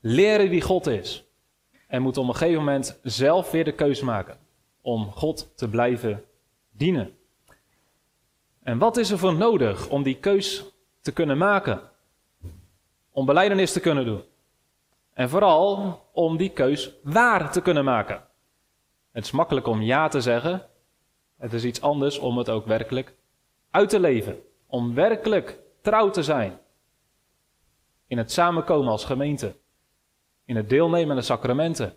leren 0.00 0.48
wie 0.48 0.62
God 0.62 0.86
is. 0.86 1.24
en 1.88 2.02
moet 2.02 2.16
op 2.16 2.28
een 2.28 2.36
gegeven 2.36 2.64
moment 2.64 2.98
zelf 3.02 3.50
weer 3.50 3.64
de 3.64 3.72
keuze 3.74 4.04
maken 4.04 4.38
om 4.82 5.10
God 5.10 5.52
te 5.56 5.68
blijven 5.68 6.24
dienen. 6.70 7.15
En 8.66 8.78
wat 8.78 8.96
is 8.96 9.10
er 9.10 9.18
voor 9.18 9.34
nodig 9.34 9.88
om 9.88 10.02
die 10.02 10.16
keus 10.16 10.64
te 11.00 11.12
kunnen 11.12 11.38
maken? 11.38 11.80
Om 13.10 13.26
beleidenis 13.26 13.72
te 13.72 13.80
kunnen 13.80 14.04
doen. 14.04 14.22
En 15.12 15.28
vooral 15.28 16.00
om 16.12 16.36
die 16.36 16.50
keus 16.50 16.92
waar 17.02 17.52
te 17.52 17.60
kunnen 17.60 17.84
maken. 17.84 18.24
Het 19.12 19.24
is 19.24 19.30
makkelijk 19.30 19.66
om 19.66 19.82
ja 19.82 20.08
te 20.08 20.20
zeggen. 20.20 20.66
Het 21.38 21.52
is 21.52 21.64
iets 21.64 21.80
anders 21.80 22.18
om 22.18 22.38
het 22.38 22.48
ook 22.48 22.66
werkelijk 22.66 23.14
uit 23.70 23.88
te 23.88 24.00
leven. 24.00 24.38
Om 24.66 24.94
werkelijk 24.94 25.58
trouw 25.80 26.10
te 26.10 26.22
zijn. 26.22 26.58
In 28.06 28.18
het 28.18 28.32
samenkomen 28.32 28.90
als 28.90 29.04
gemeente. 29.04 29.54
In 30.44 30.56
het 30.56 30.68
deelnemen 30.68 31.10
aan 31.10 31.16
de 31.16 31.22
sacramenten. 31.22 31.96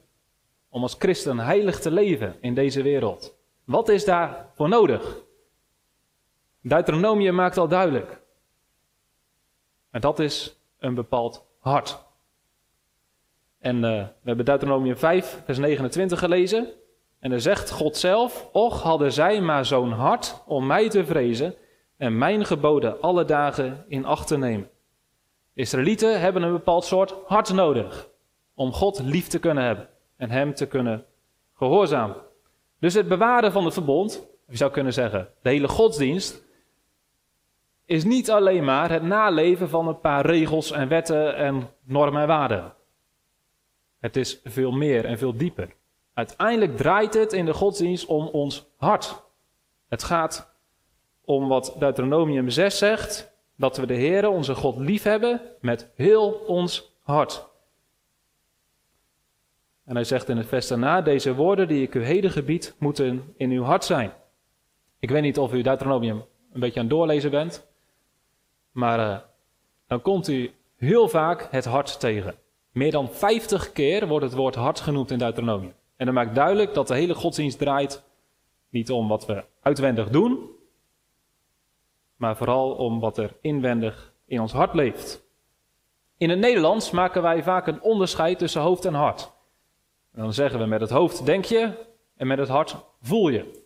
Om 0.69 0.81
als 0.81 0.95
christen 0.99 1.39
heilig 1.39 1.79
te 1.79 1.91
leven 1.91 2.35
in 2.41 2.53
deze 2.53 2.81
wereld. 2.81 3.35
Wat 3.63 3.89
is 3.89 4.05
daarvoor 4.05 4.69
nodig? 4.69 5.27
Deuteronomium 6.61 7.35
maakt 7.35 7.57
al 7.57 7.67
duidelijk. 7.67 8.21
En 9.91 10.01
dat 10.01 10.19
is 10.19 10.59
een 10.79 10.93
bepaald 10.93 11.45
hart. 11.59 12.07
En 13.59 13.75
uh, 13.75 13.81
we 13.81 14.09
hebben 14.23 14.45
Deuteronomium 14.45 14.97
5, 14.97 15.41
vers 15.45 15.57
29 15.57 16.19
gelezen. 16.19 16.67
En 17.19 17.31
er 17.31 17.41
zegt 17.41 17.71
God 17.71 17.97
zelf: 17.97 18.49
Och 18.51 18.81
hadden 18.81 19.11
zij 19.11 19.41
maar 19.41 19.65
zo'n 19.65 19.91
hart 19.91 20.43
om 20.45 20.67
mij 20.67 20.89
te 20.89 21.05
vrezen 21.05 21.55
en 21.97 22.17
mijn 22.17 22.45
geboden 22.45 23.01
alle 23.01 23.25
dagen 23.25 23.85
in 23.87 24.05
acht 24.05 24.27
te 24.27 24.37
nemen. 24.37 24.69
Israëlieten 25.53 26.19
hebben 26.19 26.41
een 26.41 26.51
bepaald 26.51 26.85
soort 26.85 27.15
hart 27.25 27.53
nodig 27.53 28.09
om 28.53 28.73
God 28.73 28.99
lief 28.99 29.27
te 29.27 29.39
kunnen 29.39 29.63
hebben 29.63 29.89
en 30.15 30.29
Hem 30.29 30.53
te 30.53 30.65
kunnen 30.65 31.05
gehoorzamen. 31.55 32.15
Dus 32.79 32.93
het 32.93 33.07
bewaren 33.07 33.51
van 33.51 33.65
het 33.65 33.73
verbond, 33.73 34.27
je 34.47 34.57
zou 34.57 34.71
kunnen 34.71 34.93
zeggen, 34.93 35.29
de 35.41 35.49
hele 35.49 35.67
godsdienst, 35.67 36.43
is 37.89 38.03
niet 38.03 38.31
alleen 38.31 38.63
maar 38.63 38.91
het 38.91 39.03
naleven 39.03 39.69
van 39.69 39.88
een 39.88 40.00
paar 40.00 40.25
regels 40.25 40.72
en 40.72 40.88
wetten 40.88 41.36
en 41.36 41.69
normen 41.84 42.22
en 42.22 42.27
waarden. 42.27 42.74
Het 44.00 44.15
is 44.15 44.39
veel 44.43 44.72
meer 44.72 45.05
en 45.05 45.17
veel 45.17 45.38
dieper. 45.38 45.75
Uiteindelijk 46.13 46.77
draait 46.77 47.13
het 47.13 47.34
in 47.34 47.46
de 47.46 47.53
godsdienst 47.53 48.05
om 48.05 48.27
ons 48.27 48.72
hart. 48.77 49.24
Het 49.88 50.03
gaat 50.03 50.55
om 51.25 51.48
wat 51.48 51.75
Deuteronomium 51.79 52.50
6 52.50 52.77
zegt, 52.77 53.31
dat 53.55 53.77
we 53.77 53.86
de 53.86 53.93
Heer, 53.93 54.27
onze 54.27 54.55
God, 54.55 54.77
lief 54.77 55.03
hebben 55.03 55.41
met 55.62 55.91
heel 55.96 56.31
ons 56.31 56.96
hart. 57.01 57.48
En 59.86 59.96
hij 59.96 60.03
zegt 60.03 60.29
in 60.29 60.38
het 60.38 60.48
vers 60.48 60.67
daarna, 60.67 61.01
deze 61.01 61.36
woorden 61.36 61.67
die 61.67 61.81
ik 61.81 61.96
u 61.96 62.03
heden 62.03 62.31
gebied, 62.31 62.75
moeten 62.79 63.34
in 63.38 63.51
uw 63.51 63.63
hart 63.63 63.84
zijn. 63.84 64.12
Ik 65.00 65.10
weet 65.10 65.22
niet 65.22 65.38
of 65.38 65.53
u 65.53 65.62
Deuteronomium 65.62 66.25
een 66.53 66.60
beetje 66.60 66.79
aan 66.79 66.86
het 66.86 66.96
doorlezen 66.96 67.31
bent, 67.31 67.67
maar 68.79 69.00
uh, 69.00 69.17
dan 69.88 70.01
komt 70.01 70.27
u 70.27 70.53
heel 70.75 71.09
vaak 71.09 71.48
het 71.51 71.65
hart 71.65 72.00
tegen. 72.00 72.36
Meer 72.71 72.91
dan 72.91 73.09
50 73.09 73.71
keer 73.71 74.07
wordt 74.07 74.25
het 74.25 74.33
woord 74.33 74.55
hart 74.55 74.79
genoemd 74.79 75.12
in 75.12 75.17
Deuteronomium. 75.17 75.74
En 75.95 76.05
dat 76.05 76.15
maakt 76.15 76.36
duidelijk 76.36 76.74
dat 76.74 76.88
de 76.88 76.95
hele 76.95 77.15
godsdienst 77.15 77.57
draait 77.57 78.03
niet 78.69 78.91
om 78.91 79.07
wat 79.07 79.25
we 79.25 79.43
uitwendig 79.62 80.09
doen, 80.09 80.50
maar 82.15 82.38
vooral 82.38 82.71
om 82.71 83.00
wat 83.00 83.17
er 83.17 83.38
inwendig 83.41 84.13
in 84.25 84.41
ons 84.41 84.51
hart 84.51 84.74
leeft. 84.74 85.27
In 86.17 86.29
het 86.29 86.39
Nederlands 86.39 86.91
maken 86.91 87.21
wij 87.21 87.43
vaak 87.43 87.67
een 87.67 87.81
onderscheid 87.81 88.38
tussen 88.38 88.62
hoofd 88.62 88.86
en 88.86 88.93
hart. 88.93 89.31
Dan 90.12 90.33
zeggen 90.33 90.59
we 90.59 90.65
met 90.65 90.81
het 90.81 90.89
hoofd 90.89 91.25
denk 91.25 91.45
je 91.45 91.88
en 92.15 92.27
met 92.27 92.38
het 92.38 92.48
hart 92.48 92.75
voel 93.01 93.29
je. 93.29 93.63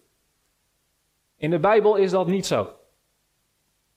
In 1.37 1.49
de 1.49 1.59
Bijbel 1.59 1.95
is 1.95 2.11
dat 2.11 2.27
niet 2.27 2.45
zo. 2.45 2.69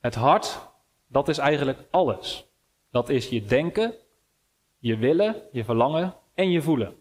Het 0.00 0.14
hart, 0.14 0.68
dat 1.06 1.28
is 1.28 1.38
eigenlijk 1.38 1.78
alles. 1.90 2.46
Dat 2.90 3.08
is 3.08 3.28
je 3.28 3.44
denken, 3.44 3.94
je 4.78 4.96
willen, 4.96 5.42
je 5.52 5.64
verlangen 5.64 6.14
en 6.34 6.50
je 6.50 6.62
voelen. 6.62 6.96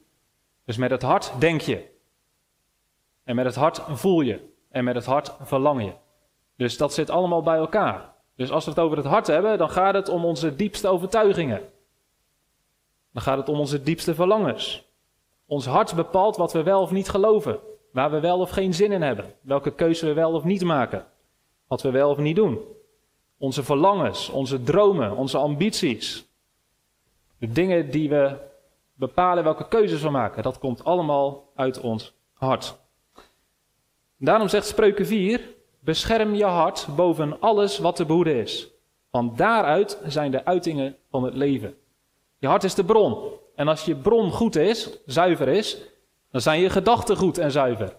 Dus 0.66 0.78
met 0.78 0.92
het 0.92 1.02
hart 1.02 1.34
denk 1.40 1.62
je. 1.62 1.94
En 3.24 3.36
met 3.36 3.46
het 3.46 3.56
hart 3.56 3.82
voel 3.88 4.22
je. 4.22 4.54
En 4.70 4.84
met 4.84 4.96
het 4.96 5.06
hart 5.06 5.36
verlang 5.42 5.84
je. 5.84 5.94
Dus 6.56 6.78
dat 6.78 6.94
zit 6.94 7.10
allemaal 7.10 7.42
bij 7.42 7.58
elkaar. 7.58 8.14
Dus 8.36 8.52
als 8.52 8.66
we 8.66 8.72
het 8.72 8.80
over 8.80 8.98
het 8.98 9.06
hart 9.06 9.28
hebben, 9.28 9.58
dan 9.58 9.70
gaat 9.70 9.94
het 9.94 10.10
om 10.10 10.26
onze 10.26 10.56
diepste 10.56 10.88
overtuigingen. 10.88 11.62
Dan 13.12 13.22
gaat 13.22 13.38
het 13.38 13.50
om 13.50 13.60
onze 13.60 13.84
diepste 13.84 14.16
verlangens. 14.16 14.88
Ons 15.46 15.66
hart 15.66 15.96
bepaalt 15.96 16.38
wat 16.38 16.54
we 16.54 16.64
wel 16.64 16.82
of 16.82 16.92
niet 16.92 17.10
geloven. 17.10 17.60
Waar 17.92 18.12
we 18.12 18.20
wel 18.20 18.40
of 18.40 18.50
geen 18.50 18.74
zin 18.74 18.92
in 18.92 19.02
hebben. 19.02 19.34
Welke 19.42 19.72
keuze 19.72 20.06
we 20.06 20.14
wel 20.14 20.34
of 20.34 20.44
niet 20.44 20.64
maken. 20.64 21.06
Wat 21.68 21.82
we 21.82 21.92
wel 21.92 22.10
of 22.10 22.18
niet 22.18 22.36
doen. 22.36 22.60
Onze 23.46 23.64
verlangens, 23.64 24.30
onze 24.30 24.64
dromen, 24.64 25.16
onze 25.16 25.38
ambities. 25.38 26.26
De 27.38 27.52
dingen 27.52 27.92
die 27.92 28.10
we 28.10 28.38
bepalen 28.94 29.44
welke 29.44 29.68
keuzes 29.68 30.02
we 30.02 30.10
maken. 30.10 30.44
Dat 30.44 30.60
komt 30.60 30.84
allemaal 30.84 31.52
uit 31.56 31.80
ons 31.80 32.14
hart. 32.34 32.78
Daarom 34.18 34.48
zegt 34.48 34.68
Spreuken 34.68 35.06
4: 35.06 35.42
Bescherm 35.80 36.34
je 36.34 36.46
hart 36.46 36.88
boven 36.96 37.40
alles 37.40 37.80
wat 37.80 37.96
te 37.96 38.06
behoeden 38.06 38.36
is. 38.36 38.68
Want 39.10 39.38
daaruit 39.38 40.00
zijn 40.06 40.32
de 40.32 40.46
uitingen 40.46 40.96
van 41.10 41.24
het 41.24 41.34
leven. 41.34 41.78
Je 42.38 42.48
hart 42.48 42.64
is 42.64 42.76
de 42.76 42.86
bron. 42.86 43.32
En 43.56 43.68
als 43.68 43.86
je 43.86 43.96
bron 43.96 44.32
goed 44.32 44.56
is, 44.56 44.90
zuiver 45.06 45.48
is, 45.48 45.78
dan 46.32 46.42
zijn 46.42 46.60
je 46.60 46.70
gedachten 46.70 47.18
goed 47.18 47.38
en 47.38 47.52
zuiver. 47.52 47.96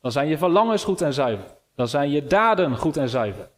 Dan 0.00 0.12
zijn 0.12 0.28
je 0.28 0.38
verlangens 0.38 0.84
goed 0.84 1.00
en 1.00 1.12
zuiver. 1.12 1.56
Dan 1.74 1.88
zijn 1.88 2.10
je 2.10 2.26
daden 2.26 2.76
goed 2.76 2.96
en 2.96 3.08
zuiver. 3.08 3.52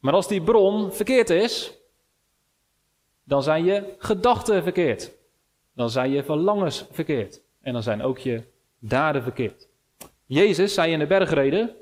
Maar 0.00 0.12
als 0.12 0.28
die 0.28 0.42
bron 0.42 0.92
verkeerd 0.92 1.30
is, 1.30 1.78
dan 3.24 3.42
zijn 3.42 3.64
je 3.64 3.94
gedachten 3.98 4.62
verkeerd. 4.62 5.12
Dan 5.74 5.90
zijn 5.90 6.10
je 6.10 6.24
verlangens 6.24 6.86
verkeerd. 6.90 7.42
En 7.60 7.72
dan 7.72 7.82
zijn 7.82 8.02
ook 8.02 8.18
je 8.18 8.42
daden 8.78 9.22
verkeerd. 9.22 9.68
Jezus 10.26 10.74
zei 10.74 10.92
in 10.92 10.98
de 10.98 11.06
bergreden: 11.06 11.74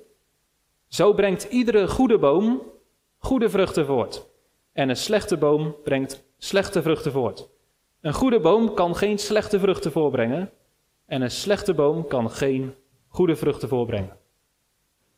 Zo 0.89 1.13
brengt 1.13 1.45
iedere 1.45 1.89
goede 1.89 2.19
boom 2.19 2.63
goede 3.19 3.51
vruchten 3.51 3.87
voort. 3.87 4.27
En 4.73 4.89
een 4.89 4.97
slechte 4.97 5.37
boom 5.37 5.77
brengt 5.85 6.25
slechte 6.39 6.83
vruchten 6.83 7.13
voort. 7.13 7.49
Een 8.01 8.13
goede 8.13 8.41
boom 8.41 8.75
kan 8.75 8.97
geen 8.97 9.19
slechte 9.19 9.59
vruchten 9.59 9.93
voorbrengen. 9.93 10.51
En 11.07 11.23
een 11.23 11.31
slechte 11.31 11.75
boom 11.75 12.07
kan 12.07 12.31
geen 12.31 12.75
goede 13.09 13.37
vruchten 13.37 13.69
voorbrengen. 13.69 14.17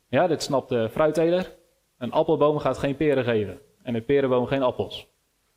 Ja, 0.07 0.27
dit 0.27 0.43
snapt 0.43 0.69
de 0.69 0.89
fruitteler. 0.89 1.55
Een 2.01 2.11
appelboom 2.11 2.59
gaat 2.59 2.77
geen 2.77 2.95
peren 2.95 3.23
geven. 3.23 3.61
En 3.83 3.95
een 3.95 4.05
perenboom 4.05 4.45
geen 4.45 4.63
appels. 4.63 5.07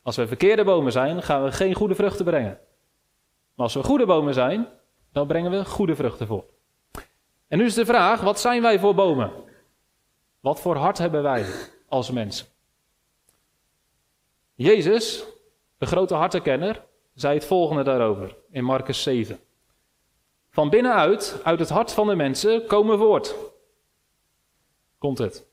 Als 0.03 0.17
we 0.17 0.27
verkeerde 0.27 0.65
bomen 0.65 0.93
zijn, 0.93 1.23
gaan 1.23 1.45
we 1.45 1.53
geen 1.53 1.75
goede 1.75 1.95
vruchten 1.95 2.25
brengen. 2.25 2.59
Maar 3.55 3.65
als 3.65 3.75
we 3.75 3.83
goede 3.83 4.07
bomen 4.07 4.35
zijn, 4.35 4.69
dan 5.13 5.27
brengen 5.27 5.51
we 5.51 5.65
goede 5.65 5.97
vruchten 5.97 6.27
voor. 6.27 6.45
En 7.49 7.59
nu 7.59 7.65
is 7.65 7.75
de 7.75 7.87
vraag: 7.87 8.21
wat 8.21 8.41
zijn 8.41 8.63
wij 8.63 8.79
voor 8.79 8.95
bomen? 8.95 9.33
Wat 10.41 10.61
voor 10.61 10.77
hart 10.77 10.99
hebben 10.99 11.23
wij 11.23 11.47
als 11.89 12.11
mensen? 12.11 12.47
Jezus, 14.55 15.25
de 15.79 15.87
grote 15.87 16.15
hartenkenner, 16.15 16.85
zei 17.15 17.35
het 17.35 17.47
volgende 17.47 17.83
daarover 17.83 18.37
in 18.51 18.65
Marcus 18.65 19.03
7. 19.03 19.39
Van 20.51 20.71
binnenuit, 20.71 21.41
uit 21.45 21.59
het 21.59 21.69
hart 21.69 21.93
van 21.93 22.07
de 22.07 22.15
mensen, 22.15 22.67
komen 22.67 22.99
voort. 22.99 23.35
Komt 24.99 25.19
het? 25.19 25.53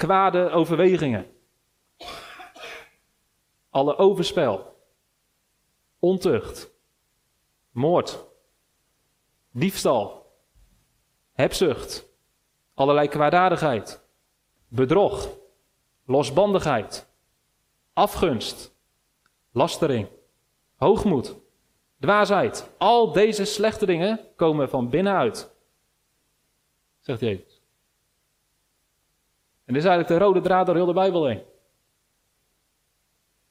Kwade 0.00 0.50
overwegingen. 0.50 1.26
Alle 3.70 3.96
overspel. 3.96 4.76
Ontucht, 5.98 6.70
moord, 7.70 8.24
diefstal, 9.50 10.32
hebzucht, 11.32 12.08
allerlei 12.74 13.08
kwaadaardigheid, 13.08 14.02
bedrog, 14.68 15.28
losbandigheid, 16.04 17.06
afgunst, 17.92 18.74
lastering, 19.50 20.08
hoogmoed, 20.76 21.36
dwaasheid. 21.98 22.70
Al 22.78 23.12
deze 23.12 23.44
slechte 23.44 23.86
dingen 23.86 24.20
komen 24.36 24.68
van 24.68 24.88
binnenuit, 24.88 25.54
zegt 27.00 27.20
Jezus. 27.20 27.59
En 29.70 29.76
dit 29.76 29.84
is 29.84 29.90
eigenlijk 29.90 30.20
de 30.20 30.26
rode 30.26 30.40
draad 30.40 30.66
door 30.66 30.74
heel 30.74 30.86
de 30.86 30.92
Bijbel 30.92 31.26
heen. 31.26 31.42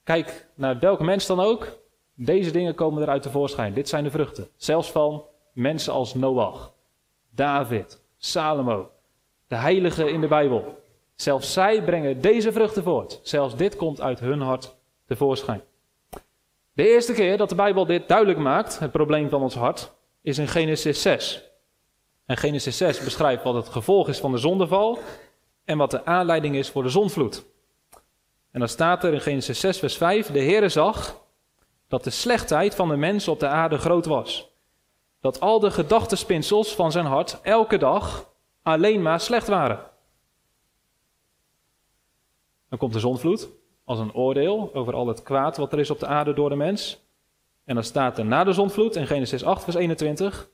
Kijk 0.03 0.47
naar 0.55 0.79
welk 0.79 0.99
mens 0.99 1.25
dan 1.25 1.39
ook, 1.39 1.79
deze 2.13 2.51
dingen 2.51 2.75
komen 2.75 3.01
eruit 3.01 3.21
tevoorschijn. 3.21 3.73
Dit 3.73 3.89
zijn 3.89 4.03
de 4.03 4.11
vruchten. 4.11 4.47
Zelfs 4.55 4.91
van 4.91 5.23
mensen 5.53 5.93
als 5.93 6.13
Noach, 6.13 6.73
David, 7.29 8.01
Salomo, 8.17 8.89
de 9.47 9.55
heiligen 9.55 10.11
in 10.11 10.21
de 10.21 10.27
Bijbel. 10.27 10.83
Zelfs 11.15 11.53
zij 11.53 11.83
brengen 11.83 12.21
deze 12.21 12.51
vruchten 12.51 12.83
voort. 12.83 13.19
Zelfs 13.23 13.55
dit 13.55 13.75
komt 13.75 14.01
uit 14.01 14.19
hun 14.19 14.41
hart 14.41 14.75
tevoorschijn. 15.05 15.61
De 16.73 16.87
eerste 16.87 17.13
keer 17.13 17.37
dat 17.37 17.49
de 17.49 17.55
Bijbel 17.55 17.85
dit 17.85 18.07
duidelijk 18.07 18.39
maakt, 18.39 18.79
het 18.79 18.91
probleem 18.91 19.29
van 19.29 19.41
ons 19.41 19.55
hart, 19.55 19.91
is 20.21 20.37
in 20.37 20.47
Genesis 20.47 21.01
6. 21.01 21.43
En 22.25 22.37
Genesis 22.37 22.77
6 22.77 23.03
beschrijft 23.03 23.43
wat 23.43 23.55
het 23.55 23.69
gevolg 23.69 24.07
is 24.07 24.19
van 24.19 24.31
de 24.31 24.37
zondeval 24.37 24.99
en 25.69 25.77
wat 25.77 25.91
de 25.91 26.05
aanleiding 26.05 26.55
is 26.55 26.69
voor 26.69 26.83
de 26.83 26.89
zonvloed. 26.89 27.45
En 28.51 28.59
dan 28.59 28.69
staat 28.69 29.03
er 29.03 29.13
in 29.13 29.21
Genesis 29.21 29.59
6, 29.59 29.79
vers 29.79 29.97
5: 29.97 30.31
De 30.31 30.39
Heere 30.39 30.69
zag 30.69 31.21
dat 31.87 32.03
de 32.03 32.09
slechtheid 32.09 32.75
van 32.75 32.89
de 32.89 32.95
mens 32.95 33.27
op 33.27 33.39
de 33.39 33.47
aarde 33.47 33.77
groot 33.77 34.05
was. 34.05 34.51
Dat 35.21 35.39
al 35.39 35.59
de 35.59 35.71
gedachtenspinsels 35.71 36.75
van 36.75 36.91
zijn 36.91 37.05
hart 37.05 37.39
elke 37.41 37.77
dag 37.77 38.29
alleen 38.61 39.01
maar 39.01 39.19
slecht 39.19 39.47
waren. 39.47 39.79
Dan 42.69 42.79
komt 42.79 42.93
de 42.93 42.99
zonvloed 42.99 43.49
als 43.83 43.99
een 43.99 44.13
oordeel 44.13 44.69
over 44.73 44.93
al 44.93 45.07
het 45.07 45.23
kwaad 45.23 45.57
wat 45.57 45.73
er 45.73 45.79
is 45.79 45.89
op 45.89 45.99
de 45.99 46.07
aarde 46.07 46.33
door 46.33 46.49
de 46.49 46.55
mens. 46.55 47.03
En 47.65 47.75
dan 47.75 47.83
staat 47.83 48.17
er 48.17 48.25
na 48.25 48.43
de 48.43 48.53
zonvloed 48.53 48.95
in 48.95 49.07
Genesis 49.07 49.43
8, 49.43 49.63
vers 49.63 49.75
21: 49.75 50.49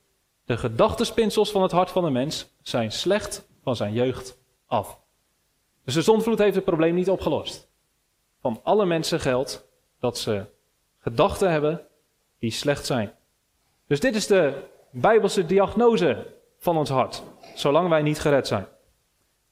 De 0.45 0.57
gedachtenspinsels 0.57 1.51
van 1.51 1.61
het 1.61 1.71
hart 1.71 1.89
van 1.89 2.03
de 2.03 2.11
mens 2.11 2.53
zijn 2.61 2.91
slecht 2.91 3.47
van 3.63 3.75
zijn 3.75 3.93
jeugd 3.93 4.37
af. 4.65 5.03
Dus 5.85 5.93
de 5.93 6.01
zonvloed 6.01 6.39
heeft 6.39 6.55
het 6.55 6.65
probleem 6.65 6.95
niet 6.95 7.09
opgelost. 7.09 7.69
Van 8.41 8.59
alle 8.63 8.85
mensen 8.85 9.19
geldt 9.19 9.67
dat 9.99 10.17
ze 10.17 10.45
gedachten 10.99 11.51
hebben 11.51 11.87
die 12.39 12.51
slecht 12.51 12.85
zijn. 12.85 13.13
Dus 13.87 13.99
dit 13.99 14.15
is 14.15 14.27
de 14.27 14.53
Bijbelse 14.89 15.45
diagnose 15.45 16.33
van 16.57 16.77
ons 16.77 16.89
hart, 16.89 17.23
zolang 17.55 17.89
wij 17.89 18.01
niet 18.01 18.19
gered 18.19 18.47
zijn. 18.47 18.67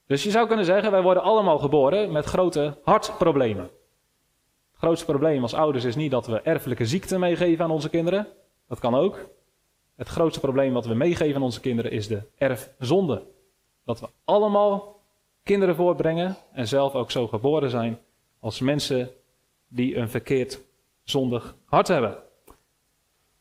Dus 0.06 0.22
je 0.22 0.30
zou 0.30 0.46
kunnen 0.46 0.64
zeggen, 0.64 0.90
wij 0.90 1.02
worden 1.02 1.22
allemaal 1.22 1.58
geboren 1.58 2.12
met 2.12 2.24
grote 2.24 2.78
hartproblemen. 2.82 3.64
Het 3.64 4.78
grootste 4.78 5.06
probleem 5.06 5.42
als 5.42 5.54
ouders 5.54 5.84
is 5.84 5.96
niet 5.96 6.10
dat 6.10 6.26
we 6.26 6.40
erfelijke 6.40 6.86
ziekten 6.86 7.20
meegeven 7.20 7.64
aan 7.64 7.70
onze 7.70 7.88
kinderen. 7.88 8.26
Dat 8.68 8.78
kan 8.78 8.94
ook. 8.94 9.28
Het 9.96 10.08
grootste 10.08 10.40
probleem 10.40 10.72
wat 10.72 10.86
we 10.86 10.94
meegeven 10.94 11.36
aan 11.36 11.42
onze 11.42 11.60
kinderen 11.60 11.90
is 11.90 12.08
de 12.08 12.22
erfzonde. 12.36 13.22
Dat 13.84 14.00
we 14.00 14.08
allemaal 14.24 14.93
kinderen 15.44 15.74
voortbrengen 15.74 16.36
en 16.52 16.68
zelf 16.68 16.94
ook 16.94 17.10
zo 17.10 17.26
geboren 17.26 17.70
zijn 17.70 17.98
als 18.40 18.60
mensen 18.60 19.10
die 19.68 19.96
een 19.96 20.08
verkeerd 20.08 20.60
zondig 21.02 21.56
hart 21.64 21.88
hebben. 21.88 22.22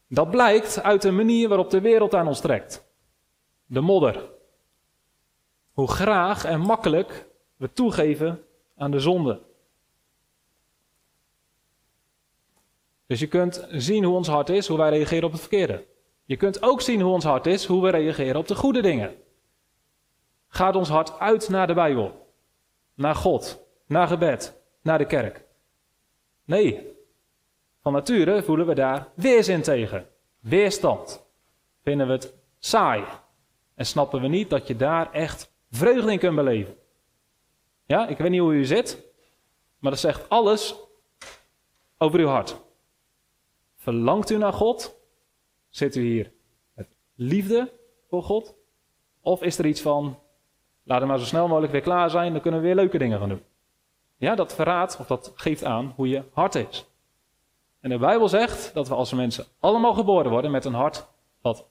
Dat 0.08 0.32
blijkt 0.32 0.82
uit 0.82 1.02
de 1.02 1.12
manier 1.12 1.48
waarop 1.48 1.70
de 1.70 1.82
wereld 1.82 2.14
aan 2.14 2.28
ons 2.28 2.40
trekt. 2.40 2.86
De 3.66 3.82
modder. 3.82 4.30
Hoe 5.72 5.88
graag 5.88 6.46
en 6.46 6.60
makkelijk 6.60 7.28
we 7.56 7.74
toegeven 7.74 8.44
aan 8.76 8.92
de 8.92 9.00
zonde. 9.00 9.42
Dus 13.06 13.20
je 13.20 13.28
kunt 13.28 13.68
zien 13.70 14.04
hoe 14.04 14.16
ons 14.16 14.28
hart 14.28 14.50
is, 14.50 14.68
hoe 14.68 14.78
wij 14.78 14.90
reageren 14.90 15.24
op 15.24 15.32
het 15.32 15.42
verkeerde. 15.42 15.86
Je 16.26 16.38
kunt 16.38 16.62
ook 16.62 16.82
zien 16.82 17.02
hoe 17.02 17.14
ons 17.14 17.24
hart 17.24 17.46
is, 17.46 17.66
hoe 17.66 17.82
we 17.82 17.90
reageren 17.90 18.36
op 18.36 18.48
de 18.48 18.56
goede 18.56 18.82
dingen. 18.82 19.16
Gaat 20.54 20.76
ons 20.76 20.90
hart 20.90 21.20
uit 21.20 21.50
naar 21.50 21.68
de 21.68 21.74
Bijbel, 21.74 22.36
naar 22.94 23.16
God, 23.16 23.66
naar 23.86 24.08
gebed, 24.08 24.62
naar 24.82 24.98
de 24.98 25.06
kerk? 25.06 25.46
Nee. 26.46 26.96
Van 27.82 27.94
nature 27.94 28.44
voelen 28.44 28.68
we 28.68 28.76
daar 28.76 29.08
weerzin 29.16 29.62
tegen, 29.62 30.10
weerstand. 30.40 31.26
Vinden 31.84 32.08
we 32.08 32.14
het 32.14 32.34
saai 32.60 33.04
en 33.76 33.86
snappen 33.86 34.22
we 34.22 34.28
niet 34.28 34.50
dat 34.50 34.68
je 34.68 34.76
daar 34.76 35.12
echt 35.12 35.54
vreugde 35.72 36.12
in 36.12 36.20
kunt 36.20 36.36
beleven. 36.36 36.78
Ja, 37.86 38.08
ik 38.08 38.18
weet 38.18 38.30
niet 38.30 38.40
hoe 38.40 38.54
u 38.54 38.66
zit, 38.66 39.04
maar 39.80 39.92
dat 39.92 40.00
zegt 40.00 40.30
alles 40.30 40.76
over 41.98 42.20
uw 42.20 42.28
hart. 42.28 42.58
Verlangt 43.76 44.30
u 44.30 44.38
naar 44.38 44.54
God? 44.54 44.96
Zit 45.70 45.96
u 45.96 46.02
hier 46.02 46.32
met 46.74 46.88
liefde 47.16 47.72
voor 48.10 48.24
God? 48.24 48.56
Of 49.22 49.42
is 49.42 49.58
er 49.58 49.66
iets 49.66 49.82
van, 49.82 50.22
laat 50.84 51.02
we 51.02 51.08
maar 51.08 51.20
zo 51.20 51.26
snel 51.26 51.48
mogelijk 51.48 51.72
weer 51.72 51.82
klaar 51.82 52.10
zijn, 52.10 52.32
dan 52.32 52.42
kunnen 52.42 52.60
we 52.60 52.66
weer 52.66 52.76
leuke 52.76 52.98
dingen 52.98 53.20
gaan 53.20 53.30
doen. 53.30 53.44
Ja, 54.18 54.36
dat 54.36 54.56
verraadt 54.56 54.98
of 55.00 55.08
dat 55.08 55.32
geeft 55.36 55.64
aan 55.64 55.94
hoe 55.96 56.08
je 56.10 56.24
hart 56.32 56.56
is. 56.56 56.86
En 57.80 57.90
de 57.90 57.98
Bijbel 57.98 58.30
zegt 58.30 58.74
dat 58.74 58.88
we 58.88 58.96
als 58.96 59.14
mensen 59.14 59.46
allemaal 59.60 59.94
geboren 59.94 60.32
worden 60.32 60.52
met 60.52 60.66
een 60.66 60.74
hart 60.74 61.08
wat 61.42 61.68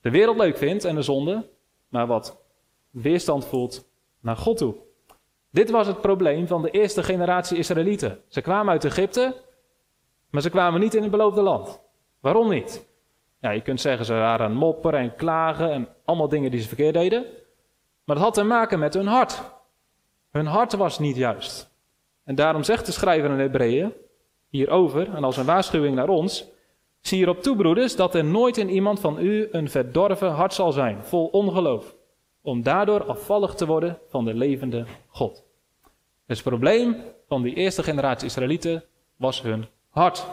de 0.00 0.10
wereld 0.10 0.36
leuk 0.36 0.56
vindt 0.56 0.84
en 0.84 0.94
de 0.94 1.02
zonde, 1.02 1.48
maar 1.88 2.06
wat 2.06 2.38
weerstand 2.90 3.46
voelt 3.46 3.88
naar 4.20 4.36
God 4.36 4.56
toe. 4.56 4.74
Dit 5.50 5.70
was 5.70 5.86
het 5.86 6.00
probleem 6.00 6.46
van 6.46 6.62
de 6.62 6.70
eerste 6.70 7.02
generatie 7.02 7.58
Israëlieten. 7.58 8.20
Ze 8.28 8.40
kwamen 8.40 8.72
uit 8.72 8.84
Egypte, 8.84 9.42
maar 10.30 10.42
ze 10.42 10.50
kwamen 10.50 10.80
niet 10.80 10.94
in 10.94 11.02
het 11.02 11.10
beloofde 11.10 11.42
land. 11.42 11.80
Waarom 12.20 12.48
niet? 12.48 12.86
Ja, 13.40 13.50
je 13.50 13.62
kunt 13.62 13.80
zeggen 13.80 14.06
ze 14.06 14.12
waren 14.12 14.46
aan 14.46 14.52
mopperen 14.52 15.00
en 15.00 15.14
klagen 15.14 15.70
en 15.70 15.88
allemaal 16.04 16.28
dingen 16.28 16.50
die 16.50 16.60
ze 16.60 16.68
verkeerd 16.68 16.94
deden. 16.94 17.26
Maar 18.06 18.16
dat 18.16 18.24
had 18.24 18.34
te 18.34 18.42
maken 18.42 18.78
met 18.78 18.94
hun 18.94 19.06
hart. 19.06 19.42
Hun 20.30 20.46
hart 20.46 20.72
was 20.72 20.98
niet 20.98 21.16
juist. 21.16 21.70
En 22.24 22.34
daarom 22.34 22.62
zegt 22.62 22.86
de 22.86 22.92
schrijver 22.92 23.30
in 23.30 23.38
Hebreeën 23.38 23.92
hierover, 24.48 25.14
en 25.14 25.24
als 25.24 25.36
een 25.36 25.44
waarschuwing 25.44 25.94
naar 25.94 26.08
ons, 26.08 26.44
zie 27.00 27.18
hierop 27.18 27.42
toe, 27.42 27.56
broeders, 27.56 27.96
dat 27.96 28.14
er 28.14 28.24
nooit 28.24 28.56
in 28.56 28.70
iemand 28.70 29.00
van 29.00 29.18
u 29.18 29.48
een 29.50 29.70
verdorven 29.70 30.30
hart 30.30 30.54
zal 30.54 30.72
zijn, 30.72 31.02
vol 31.02 31.26
ongeloof, 31.26 31.96
om 32.42 32.62
daardoor 32.62 33.04
afvallig 33.04 33.54
te 33.54 33.66
worden 33.66 33.98
van 34.08 34.24
de 34.24 34.34
levende 34.34 34.84
God. 35.08 35.44
Dus 36.26 36.38
het 36.38 36.48
probleem 36.48 36.96
van 37.28 37.42
die 37.42 37.54
eerste 37.54 37.82
generatie 37.82 38.26
Israëlieten 38.26 38.84
was 39.16 39.42
hun 39.42 39.66
hart. 39.88 40.26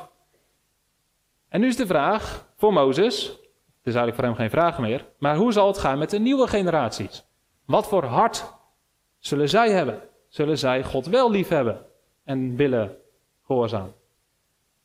En 1.49 1.61
nu 1.61 1.67
is 1.67 1.75
de 1.75 1.87
vraag 1.87 2.47
voor 2.57 2.73
Mozes, 2.73 3.27
het 3.27 3.91
is 3.91 3.95
eigenlijk 3.95 4.15
voor 4.15 4.25
hem 4.25 4.35
geen 4.35 4.49
vraag 4.49 4.79
meer, 4.79 5.05
maar 5.17 5.35
hoe 5.35 5.51
zal 5.51 5.67
het 5.67 5.77
gaan 5.77 5.97
met 5.97 6.09
de 6.09 6.19
nieuwe 6.19 6.47
generaties? 6.47 7.25
Wat 7.65 7.87
voor 7.87 8.03
hart 8.03 8.53
zullen 9.19 9.49
zij 9.49 9.71
hebben? 9.71 10.01
Zullen 10.27 10.57
zij 10.57 10.83
God 10.83 11.05
wel 11.05 11.31
lief 11.31 11.47
hebben 11.47 11.85
en 12.23 12.55
willen 12.55 12.97
gehoorzamen? 13.45 13.93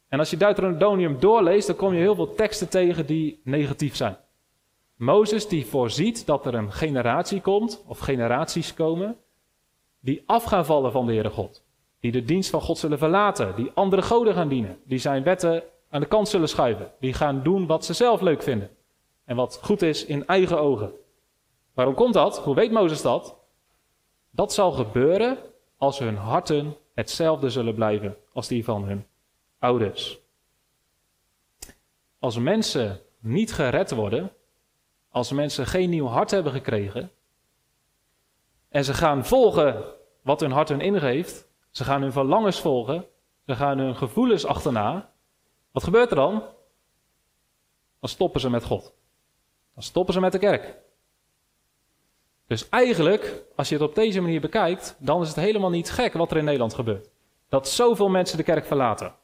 En 0.09 0.19
als 0.19 0.31
je 0.31 0.37
Deuteronomium 0.37 1.21
doorleest, 1.21 1.67
dan 1.67 1.77
kom 1.77 1.93
je 1.93 2.01
heel 2.01 2.15
veel 2.15 2.35
teksten 2.35 2.69
tegen 2.69 3.07
die 3.07 3.41
negatief 3.45 3.97
zijn. 3.97 4.17
Mozes 4.97 5.49
die 5.49 5.67
voorziet 5.67 6.27
dat 6.27 6.47
er 6.47 6.55
een 6.55 6.73
generatie 6.73 7.41
komt, 7.41 7.85
of 7.87 7.99
generaties 7.99 8.75
komen, 8.75 9.17
die 10.01 10.23
af 10.27 10.45
gaan 10.45 10.67
vallen 10.67 10.93
van 10.93 11.07
de 11.07 11.13
Heere 11.13 11.31
God. 11.31 11.65
Die 12.01 12.13
de 12.13 12.25
dienst 12.25 12.51
van 12.51 12.61
God 12.61 12.79
zullen 12.79 12.99
verlaten, 12.99 13.57
die 13.57 13.71
andere 13.75 14.03
goden 14.03 14.35
gaan 14.35 14.49
dienen, 14.49 14.79
die 14.85 14.99
zijn 14.99 15.23
wetten 15.23 15.63
aan 15.91 16.01
de 16.01 16.07
kant 16.07 16.29
zullen 16.29 16.49
schuiven, 16.49 16.93
die 17.01 17.13
gaan 17.13 17.43
doen 17.43 17.67
wat 17.67 17.85
ze 17.85 17.93
zelf 17.93 18.21
leuk 18.21 18.43
vinden 18.43 18.71
en 19.25 19.37
wat 19.37 19.61
goed 19.63 19.83
is 19.83 20.05
in 20.05 20.27
eigen 20.27 20.61
ogen. 20.61 20.93
Waarom 21.79 21.97
komt 21.97 22.15
dat? 22.15 22.39
Hoe 22.39 22.55
weet 22.55 22.71
Mozes 22.71 23.03
dat? 23.03 23.37
Dat 24.31 24.53
zal 24.53 24.73
gebeuren 24.73 25.39
als 25.77 25.99
hun 25.99 26.17
harten 26.17 26.77
hetzelfde 26.95 27.51
zullen 27.51 27.75
blijven 27.75 28.17
als 28.33 28.49
die 28.49 28.65
van 28.65 28.85
hun 28.85 29.07
ouders. 29.59 30.19
Als 32.19 32.39
mensen 32.39 33.01
niet 33.19 33.53
gered 33.53 33.91
worden, 33.91 34.33
als 35.11 35.33
mensen 35.33 35.67
geen 35.67 35.91
nieuw 35.91 36.07
hart 36.07 36.31
hebben 36.31 36.53
gekregen 36.53 37.11
en 38.69 38.85
ze 38.85 38.95
gaan 38.95 39.25
volgen 39.25 39.85
wat 40.23 40.41
hun 40.41 40.53
hart 40.53 40.69
hun 40.69 40.81
ingeeft, 40.81 41.49
ze 41.71 41.85
gaan 41.85 42.03
hun 42.03 42.13
verlangens 42.13 42.61
volgen, 42.61 43.07
ze 43.47 43.55
gaan 43.57 43.79
hun 43.79 43.97
gevoelens 43.97 44.47
achterna, 44.47 45.13
wat 45.71 45.85
gebeurt 45.85 46.11
er 46.11 46.17
dan? 46.17 46.33
Dan 48.01 48.09
stoppen 48.09 48.41
ze 48.41 48.51
met 48.51 48.65
God. 48.65 48.95
Dan 49.75 49.83
stoppen 49.83 50.15
ze 50.15 50.21
met 50.21 50.33
de 50.33 50.39
kerk. 50.39 50.87
Dus 52.49 52.69
eigenlijk, 52.69 53.45
als 53.57 53.69
je 53.69 53.75
het 53.75 53.85
op 53.85 53.95
deze 53.95 54.21
manier 54.21 54.41
bekijkt, 54.41 54.97
dan 54.99 55.23
is 55.23 55.29
het 55.29 55.37
helemaal 55.37 55.71
niet 55.71 55.91
gek 55.91 56.13
wat 56.13 56.31
er 56.31 56.37
in 56.37 56.45
Nederland 56.45 56.75
gebeurt. 56.75 57.11
Dat 57.49 57.69
zoveel 57.69 58.09
mensen 58.09 58.37
de 58.37 58.43
kerk 58.43 58.65
verlaten. 58.67 59.15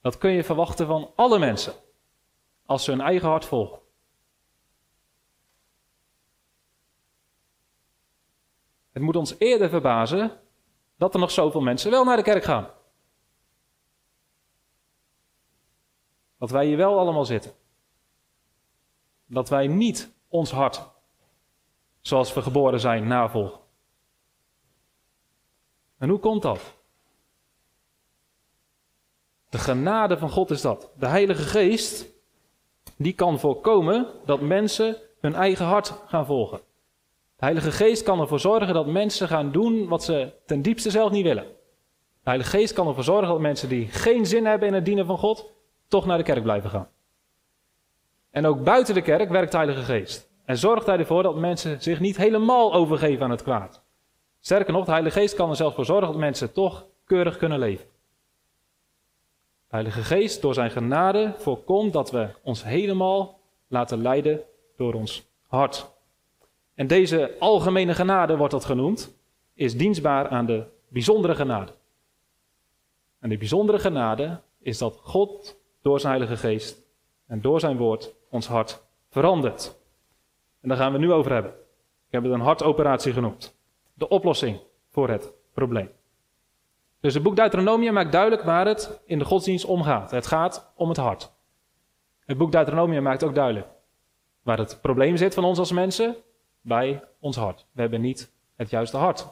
Dat 0.00 0.18
kun 0.18 0.30
je 0.30 0.44
verwachten 0.44 0.86
van 0.86 1.12
alle 1.16 1.38
mensen. 1.38 1.72
Als 2.66 2.84
ze 2.84 2.90
hun 2.90 3.00
eigen 3.00 3.28
hart 3.28 3.44
volgen. 3.44 3.78
Het 8.92 9.02
moet 9.02 9.16
ons 9.16 9.34
eerder 9.38 9.68
verbazen 9.68 10.40
dat 10.96 11.14
er 11.14 11.20
nog 11.20 11.30
zoveel 11.30 11.60
mensen 11.60 11.90
wel 11.90 12.04
naar 12.04 12.16
de 12.16 12.22
kerk 12.22 12.44
gaan. 12.44 12.70
Dat 16.38 16.50
wij 16.50 16.66
hier 16.66 16.76
wel 16.76 16.98
allemaal 16.98 17.24
zitten. 17.24 17.52
Dat 19.26 19.48
wij 19.48 19.66
niet 19.66 20.12
ons 20.28 20.50
hart, 20.50 20.91
zoals 22.02 22.34
we 22.34 22.42
geboren 22.42 22.80
zijn, 22.80 23.06
navolgen. 23.06 23.60
En 25.98 26.08
hoe 26.08 26.18
komt 26.18 26.42
dat? 26.42 26.74
De 29.48 29.58
genade 29.58 30.18
van 30.18 30.30
God 30.30 30.50
is 30.50 30.60
dat. 30.60 30.90
De 30.98 31.06
Heilige 31.06 31.42
Geest, 31.42 32.06
die 32.96 33.12
kan 33.12 33.38
voorkomen 33.38 34.06
dat 34.24 34.40
mensen 34.40 34.96
hun 35.20 35.34
eigen 35.34 35.64
hart 35.64 35.94
gaan 36.06 36.26
volgen. 36.26 36.58
De 37.36 37.44
Heilige 37.44 37.72
Geest 37.72 38.02
kan 38.02 38.20
ervoor 38.20 38.40
zorgen 38.40 38.74
dat 38.74 38.86
mensen 38.86 39.28
gaan 39.28 39.52
doen 39.52 39.88
wat 39.88 40.04
ze 40.04 40.32
ten 40.46 40.62
diepste 40.62 40.90
zelf 40.90 41.10
niet 41.10 41.24
willen. 41.24 41.44
De 41.44 42.28
Heilige 42.28 42.50
Geest 42.50 42.72
kan 42.72 42.88
ervoor 42.88 43.04
zorgen 43.04 43.28
dat 43.28 43.40
mensen 43.40 43.68
die 43.68 43.88
geen 43.88 44.26
zin 44.26 44.46
hebben 44.46 44.68
in 44.68 44.74
het 44.74 44.84
dienen 44.84 45.06
van 45.06 45.18
God, 45.18 45.50
toch 45.88 46.06
naar 46.06 46.18
de 46.18 46.24
kerk 46.24 46.42
blijven 46.42 46.70
gaan. 46.70 46.88
En 48.30 48.46
ook 48.46 48.64
buiten 48.64 48.94
de 48.94 49.02
kerk 49.02 49.30
werkt 49.30 49.50
de 49.50 49.56
Heilige 49.56 49.82
Geest. 49.82 50.31
En 50.44 50.58
zorgt 50.58 50.86
hij 50.86 50.98
ervoor 50.98 51.22
dat 51.22 51.36
mensen 51.36 51.82
zich 51.82 52.00
niet 52.00 52.16
helemaal 52.16 52.74
overgeven 52.74 53.24
aan 53.24 53.30
het 53.30 53.42
kwaad. 53.42 53.82
Sterker 54.40 54.72
nog, 54.72 54.84
de 54.84 54.90
Heilige 54.90 55.18
Geest 55.18 55.34
kan 55.34 55.50
er 55.50 55.56
zelfs 55.56 55.74
voor 55.74 55.84
zorgen 55.84 56.06
dat 56.06 56.16
mensen 56.16 56.52
toch 56.52 56.86
keurig 57.04 57.36
kunnen 57.36 57.58
leven. 57.58 57.86
De 59.68 59.78
Heilige 59.78 60.02
Geest, 60.02 60.42
door 60.42 60.54
zijn 60.54 60.70
genade, 60.70 61.34
voorkomt 61.38 61.92
dat 61.92 62.10
we 62.10 62.28
ons 62.42 62.64
helemaal 62.64 63.38
laten 63.66 64.02
leiden 64.02 64.40
door 64.76 64.94
ons 64.94 65.24
hart. 65.46 65.90
En 66.74 66.86
deze 66.86 67.34
algemene 67.38 67.94
genade 67.94 68.36
wordt 68.36 68.52
dat 68.52 68.64
genoemd, 68.64 69.14
is 69.54 69.76
dienstbaar 69.76 70.28
aan 70.28 70.46
de 70.46 70.64
bijzondere 70.88 71.34
genade. 71.34 71.72
En 73.18 73.28
de 73.28 73.38
bijzondere 73.38 73.78
genade 73.78 74.40
is 74.58 74.78
dat 74.78 74.98
God 75.02 75.56
door 75.82 76.00
zijn 76.00 76.12
Heilige 76.12 76.36
Geest 76.36 76.80
en 77.26 77.40
door 77.40 77.60
zijn 77.60 77.76
woord 77.76 78.14
ons 78.30 78.46
hart 78.46 78.82
verandert. 79.10 79.80
En 80.62 80.68
daar 80.68 80.76
gaan 80.76 80.92
we 80.92 80.98
nu 80.98 81.12
over 81.12 81.32
hebben. 81.32 81.50
Ik 82.06 82.12
heb 82.12 82.22
het 82.22 82.32
een 82.32 82.40
hartoperatie 82.40 83.12
genoemd. 83.12 83.58
De 83.94 84.08
oplossing 84.08 84.60
voor 84.90 85.08
het 85.08 85.32
probleem. 85.54 85.90
Dus 87.00 87.14
het 87.14 87.22
boek 87.22 87.36
Deuteronomium 87.36 87.92
maakt 87.92 88.12
duidelijk 88.12 88.42
waar 88.42 88.66
het 88.66 89.00
in 89.04 89.18
de 89.18 89.24
godsdienst 89.24 89.64
om 89.64 89.82
gaat. 89.82 90.10
Het 90.10 90.26
gaat 90.26 90.72
om 90.76 90.88
het 90.88 90.98
hart. 90.98 91.32
Het 92.24 92.38
boek 92.38 92.52
Deuteronomium 92.52 93.02
maakt 93.02 93.24
ook 93.24 93.34
duidelijk 93.34 93.66
waar 94.42 94.58
het 94.58 94.78
probleem 94.82 95.16
zit 95.16 95.34
van 95.34 95.44
ons 95.44 95.58
als 95.58 95.72
mensen. 95.72 96.16
Bij 96.60 97.04
ons 97.18 97.36
hart. 97.36 97.66
We 97.72 97.80
hebben 97.80 98.00
niet 98.00 98.32
het 98.56 98.70
juiste 98.70 98.96
hart 98.96 99.26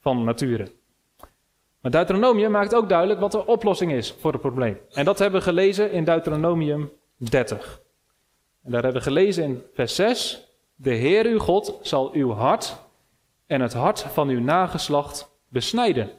van 0.00 0.24
nature. 0.24 0.72
Maar 1.80 1.90
Deuteronomium 1.90 2.50
maakt 2.50 2.74
ook 2.74 2.88
duidelijk 2.88 3.20
wat 3.20 3.32
de 3.32 3.46
oplossing 3.46 3.92
is 3.92 4.12
voor 4.12 4.32
het 4.32 4.40
probleem. 4.40 4.78
En 4.90 5.04
dat 5.04 5.18
hebben 5.18 5.40
we 5.40 5.46
gelezen 5.46 5.92
in 5.92 6.04
Deuteronomium 6.04 6.92
30. 7.16 7.80
En 8.62 8.70
daar 8.70 8.82
hebben 8.82 9.02
we 9.02 9.08
gelezen 9.08 9.44
in 9.44 9.62
vers 9.74 9.94
6. 9.94 10.51
De 10.82 10.94
Heer 10.94 11.26
uw 11.26 11.38
God 11.38 11.78
zal 11.82 12.12
uw 12.12 12.30
hart 12.30 12.76
en 13.46 13.60
het 13.60 13.72
hart 13.72 14.00
van 14.00 14.28
uw 14.28 14.40
nageslacht 14.40 15.40
besnijden. 15.48 16.10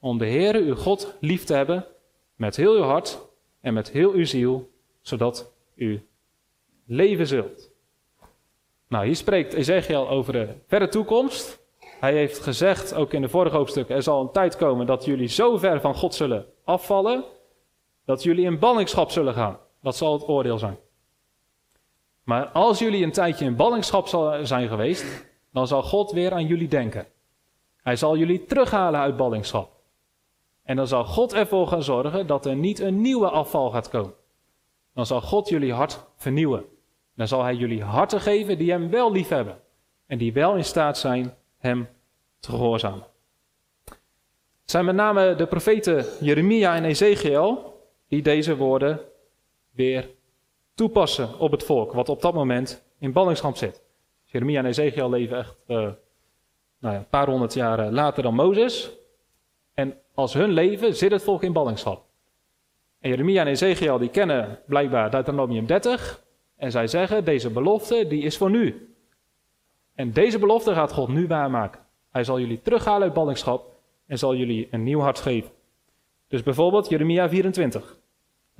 Om 0.00 0.18
de 0.18 0.24
Heer 0.24 0.54
uw 0.54 0.74
God 0.74 1.16
lief 1.20 1.44
te 1.44 1.54
hebben 1.54 1.86
met 2.34 2.56
heel 2.56 2.74
uw 2.74 2.82
hart 2.82 3.28
en 3.60 3.74
met 3.74 3.90
heel 3.90 4.12
uw 4.12 4.24
ziel, 4.24 4.70
zodat 5.00 5.52
u 5.74 6.06
leven 6.86 7.26
zult. 7.26 7.70
Nou, 8.88 9.06
hier 9.06 9.16
spreekt 9.16 9.52
Ezekiel 9.52 10.08
over 10.08 10.32
de 10.32 10.48
verre 10.66 10.88
toekomst. 10.88 11.60
Hij 12.00 12.12
heeft 12.12 12.38
gezegd, 12.38 12.94
ook 12.94 13.12
in 13.12 13.22
de 13.22 13.28
vorige 13.28 13.56
hoofdstuk, 13.56 13.90
er 13.90 14.02
zal 14.02 14.20
een 14.20 14.32
tijd 14.32 14.56
komen 14.56 14.86
dat 14.86 15.04
jullie 15.04 15.28
zo 15.28 15.56
ver 15.56 15.80
van 15.80 15.94
God 15.94 16.14
zullen 16.14 16.46
afvallen, 16.64 17.24
dat 18.04 18.22
jullie 18.22 18.44
in 18.44 18.58
ballingschap 18.58 19.10
zullen 19.10 19.34
gaan. 19.34 19.58
Dat 19.82 19.96
zal 19.96 20.12
het 20.12 20.28
oordeel 20.28 20.58
zijn. 20.58 20.78
Maar 22.30 22.48
als 22.48 22.78
jullie 22.78 23.04
een 23.04 23.12
tijdje 23.12 23.44
in 23.44 23.56
ballingschap 23.56 24.08
zijn 24.42 24.68
geweest, 24.68 25.26
dan 25.52 25.66
zal 25.66 25.82
God 25.82 26.12
weer 26.12 26.32
aan 26.32 26.46
jullie 26.46 26.68
denken. 26.68 27.06
Hij 27.82 27.96
zal 27.96 28.16
jullie 28.16 28.44
terughalen 28.44 29.00
uit 29.00 29.16
ballingschap. 29.16 29.70
En 30.62 30.76
dan 30.76 30.86
zal 30.86 31.04
God 31.04 31.32
ervoor 31.32 31.66
gaan 31.66 31.82
zorgen 31.82 32.26
dat 32.26 32.46
er 32.46 32.54
niet 32.54 32.78
een 32.78 33.00
nieuwe 33.00 33.30
afval 33.30 33.70
gaat 33.70 33.88
komen. 33.88 34.14
Dan 34.94 35.06
zal 35.06 35.20
God 35.20 35.48
jullie 35.48 35.72
hart 35.72 36.06
vernieuwen. 36.16 36.64
Dan 37.16 37.28
zal 37.28 37.42
Hij 37.42 37.54
jullie 37.54 37.82
harten 37.82 38.20
geven 38.20 38.58
die 38.58 38.70
Hem 38.70 38.90
wel 38.90 39.12
lief 39.12 39.28
hebben. 39.28 39.60
En 40.06 40.18
die 40.18 40.32
wel 40.32 40.54
in 40.54 40.64
staat 40.64 40.98
zijn 40.98 41.34
Hem 41.58 41.88
te 42.40 42.50
gehoorzamen. 42.50 43.06
Het 44.60 44.70
zijn 44.70 44.84
met 44.84 44.94
name 44.94 45.34
de 45.34 45.46
profeten 45.46 46.04
Jeremia 46.20 46.74
en 46.74 46.84
Ezekiel 46.84 47.80
die 48.08 48.22
deze 48.22 48.56
woorden 48.56 49.00
weer 49.70 50.18
toepassen 50.74 51.38
op 51.38 51.50
het 51.50 51.64
volk, 51.64 51.92
wat 51.92 52.08
op 52.08 52.22
dat 52.22 52.34
moment 52.34 52.84
in 52.98 53.12
ballingschap 53.12 53.56
zit. 53.56 53.82
Jeremia 54.24 54.58
en 54.58 54.66
Ezekiel 54.66 55.10
leven 55.10 55.38
echt 55.38 55.56
uh, 55.66 55.76
nou 55.76 56.94
ja, 56.94 56.94
een 56.94 57.08
paar 57.08 57.28
honderd 57.28 57.54
jaar 57.54 57.90
later 57.90 58.22
dan 58.22 58.34
Mozes. 58.34 58.90
En 59.74 59.98
als 60.14 60.32
hun 60.34 60.50
leven 60.50 60.96
zit 60.96 61.10
het 61.10 61.22
volk 61.22 61.42
in 61.42 61.52
ballingschap. 61.52 62.04
En 63.00 63.10
Jeremia 63.10 63.40
en 63.40 63.46
Ezekiel 63.46 63.98
die 63.98 64.08
kennen 64.08 64.58
blijkbaar 64.66 65.10
Deuteronomium 65.10 65.66
30. 65.66 66.22
En 66.56 66.70
zij 66.70 66.86
zeggen, 66.86 67.24
deze 67.24 67.50
belofte 67.50 68.06
die 68.06 68.22
is 68.22 68.36
voor 68.36 68.50
nu. 68.50 68.94
En 69.94 70.12
deze 70.12 70.38
belofte 70.38 70.74
gaat 70.74 70.92
God 70.92 71.08
nu 71.08 71.26
waarmaken. 71.26 71.80
Hij 72.10 72.24
zal 72.24 72.40
jullie 72.40 72.62
terughalen 72.62 73.02
uit 73.02 73.12
ballingschap 73.12 73.66
en 74.06 74.18
zal 74.18 74.34
jullie 74.34 74.68
een 74.70 74.82
nieuw 74.82 75.00
hart 75.00 75.18
geven. 75.18 75.50
Dus 76.28 76.42
bijvoorbeeld 76.42 76.88
Jeremia 76.88 77.28
24. 77.28 77.96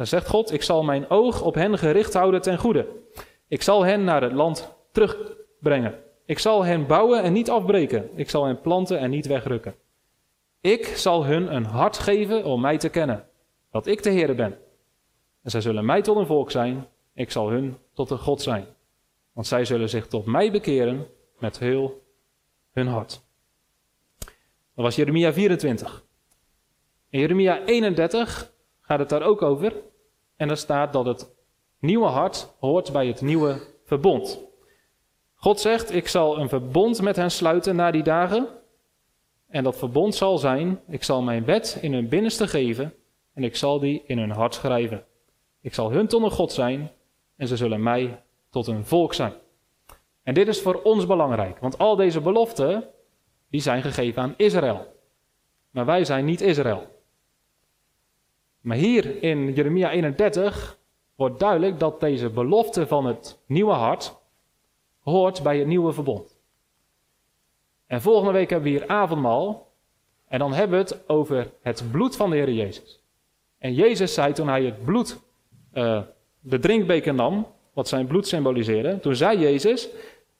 Dan 0.00 0.08
zegt 0.08 0.28
God, 0.28 0.52
ik 0.52 0.62
zal 0.62 0.82
mijn 0.82 1.10
oog 1.10 1.42
op 1.42 1.54
hen 1.54 1.78
gericht 1.78 2.14
houden 2.14 2.42
ten 2.42 2.58
goede. 2.58 2.86
Ik 3.48 3.62
zal 3.62 3.82
hen 3.82 4.04
naar 4.04 4.22
het 4.22 4.32
land 4.32 4.76
terugbrengen. 4.92 6.02
Ik 6.24 6.38
zal 6.38 6.64
hen 6.64 6.86
bouwen 6.86 7.22
en 7.22 7.32
niet 7.32 7.50
afbreken. 7.50 8.10
Ik 8.14 8.30
zal 8.30 8.44
hen 8.44 8.60
planten 8.60 8.98
en 8.98 9.10
niet 9.10 9.26
wegrukken. 9.26 9.74
Ik 10.60 10.86
zal 10.86 11.24
hun 11.24 11.54
een 11.54 11.64
hart 11.64 11.98
geven 11.98 12.44
om 12.44 12.60
mij 12.60 12.78
te 12.78 12.88
kennen, 12.88 13.28
dat 13.70 13.86
ik 13.86 14.02
de 14.02 14.10
Heer 14.10 14.34
ben. 14.34 14.58
En 15.42 15.50
zij 15.50 15.60
zullen 15.60 15.84
mij 15.84 16.02
tot 16.02 16.16
een 16.16 16.26
volk 16.26 16.50
zijn, 16.50 16.86
ik 17.14 17.30
zal 17.30 17.50
hun 17.50 17.76
tot 17.92 18.10
een 18.10 18.18
God 18.18 18.42
zijn. 18.42 18.66
Want 19.32 19.46
zij 19.46 19.64
zullen 19.64 19.88
zich 19.88 20.06
tot 20.06 20.26
mij 20.26 20.50
bekeren 20.50 21.06
met 21.38 21.58
heel 21.58 22.02
hun 22.70 22.86
hart. 22.86 23.22
Dat 24.74 24.84
was 24.84 24.96
Jeremia 24.96 25.32
24. 25.32 26.04
In 27.08 27.20
Jeremia 27.20 27.64
31 27.64 28.52
gaat 28.80 28.98
het 28.98 29.08
daar 29.08 29.22
ook 29.22 29.42
over. 29.42 29.88
En 30.40 30.48
daar 30.48 30.56
staat 30.56 30.92
dat 30.92 31.06
het 31.06 31.30
nieuwe 31.78 32.06
hart 32.06 32.54
hoort 32.60 32.92
bij 32.92 33.06
het 33.06 33.20
nieuwe 33.20 33.60
verbond. 33.84 34.40
God 35.34 35.60
zegt: 35.60 35.94
Ik 35.94 36.08
zal 36.08 36.38
een 36.38 36.48
verbond 36.48 37.02
met 37.02 37.16
hen 37.16 37.30
sluiten 37.30 37.76
na 37.76 37.90
die 37.90 38.02
dagen. 38.02 38.48
En 39.48 39.64
dat 39.64 39.76
verbond 39.76 40.14
zal 40.14 40.38
zijn: 40.38 40.80
Ik 40.88 41.02
zal 41.02 41.22
mijn 41.22 41.44
wet 41.44 41.78
in 41.80 41.92
hun 41.92 42.08
binnenste 42.08 42.48
geven. 42.48 42.94
En 43.34 43.44
ik 43.44 43.56
zal 43.56 43.78
die 43.78 44.02
in 44.06 44.18
hun 44.18 44.30
hart 44.30 44.54
schrijven. 44.54 45.04
Ik 45.60 45.74
zal 45.74 45.90
hun 45.90 46.06
tot 46.06 46.22
een 46.22 46.30
God 46.30 46.52
zijn. 46.52 46.90
En 47.36 47.48
ze 47.48 47.56
zullen 47.56 47.82
mij 47.82 48.22
tot 48.50 48.66
een 48.66 48.84
volk 48.84 49.14
zijn. 49.14 49.32
En 50.22 50.34
dit 50.34 50.48
is 50.48 50.60
voor 50.60 50.82
ons 50.82 51.06
belangrijk, 51.06 51.58
want 51.58 51.78
al 51.78 51.96
deze 51.96 52.20
beloften, 52.20 52.88
die 53.50 53.60
zijn 53.60 53.82
gegeven 53.82 54.22
aan 54.22 54.34
Israël. 54.36 54.86
Maar 55.70 55.86
wij 55.86 56.04
zijn 56.04 56.24
niet 56.24 56.40
Israël. 56.40 56.99
Maar 58.60 58.76
hier 58.76 59.22
in 59.22 59.52
Jeremia 59.52 59.90
31 59.90 60.78
wordt 61.14 61.38
duidelijk 61.38 61.78
dat 61.78 62.00
deze 62.00 62.30
belofte 62.30 62.86
van 62.86 63.06
het 63.06 63.38
nieuwe 63.46 63.72
hart 63.72 64.16
hoort 65.00 65.42
bij 65.42 65.58
het 65.58 65.66
nieuwe 65.66 65.92
verbond. 65.92 66.38
En 67.86 68.00
volgende 68.00 68.32
week 68.32 68.50
hebben 68.50 68.72
we 68.72 68.78
hier 68.78 68.88
avondmaal. 68.88 69.68
En 70.28 70.38
dan 70.38 70.52
hebben 70.52 70.78
we 70.78 70.84
het 70.84 71.08
over 71.08 71.52
het 71.62 71.84
bloed 71.90 72.16
van 72.16 72.30
de 72.30 72.36
Heer 72.36 72.52
Jezus. 72.52 73.02
En 73.58 73.74
Jezus 73.74 74.14
zei 74.14 74.32
toen 74.32 74.48
hij 74.48 74.64
het 74.64 74.84
bloed, 74.84 75.18
uh, 75.74 76.02
de 76.40 76.58
drinkbeker 76.58 77.14
nam, 77.14 77.46
wat 77.72 77.88
zijn 77.88 78.06
bloed 78.06 78.26
symboliseerde, 78.26 79.00
toen 79.00 79.16
zei 79.16 79.38
Jezus, 79.38 79.88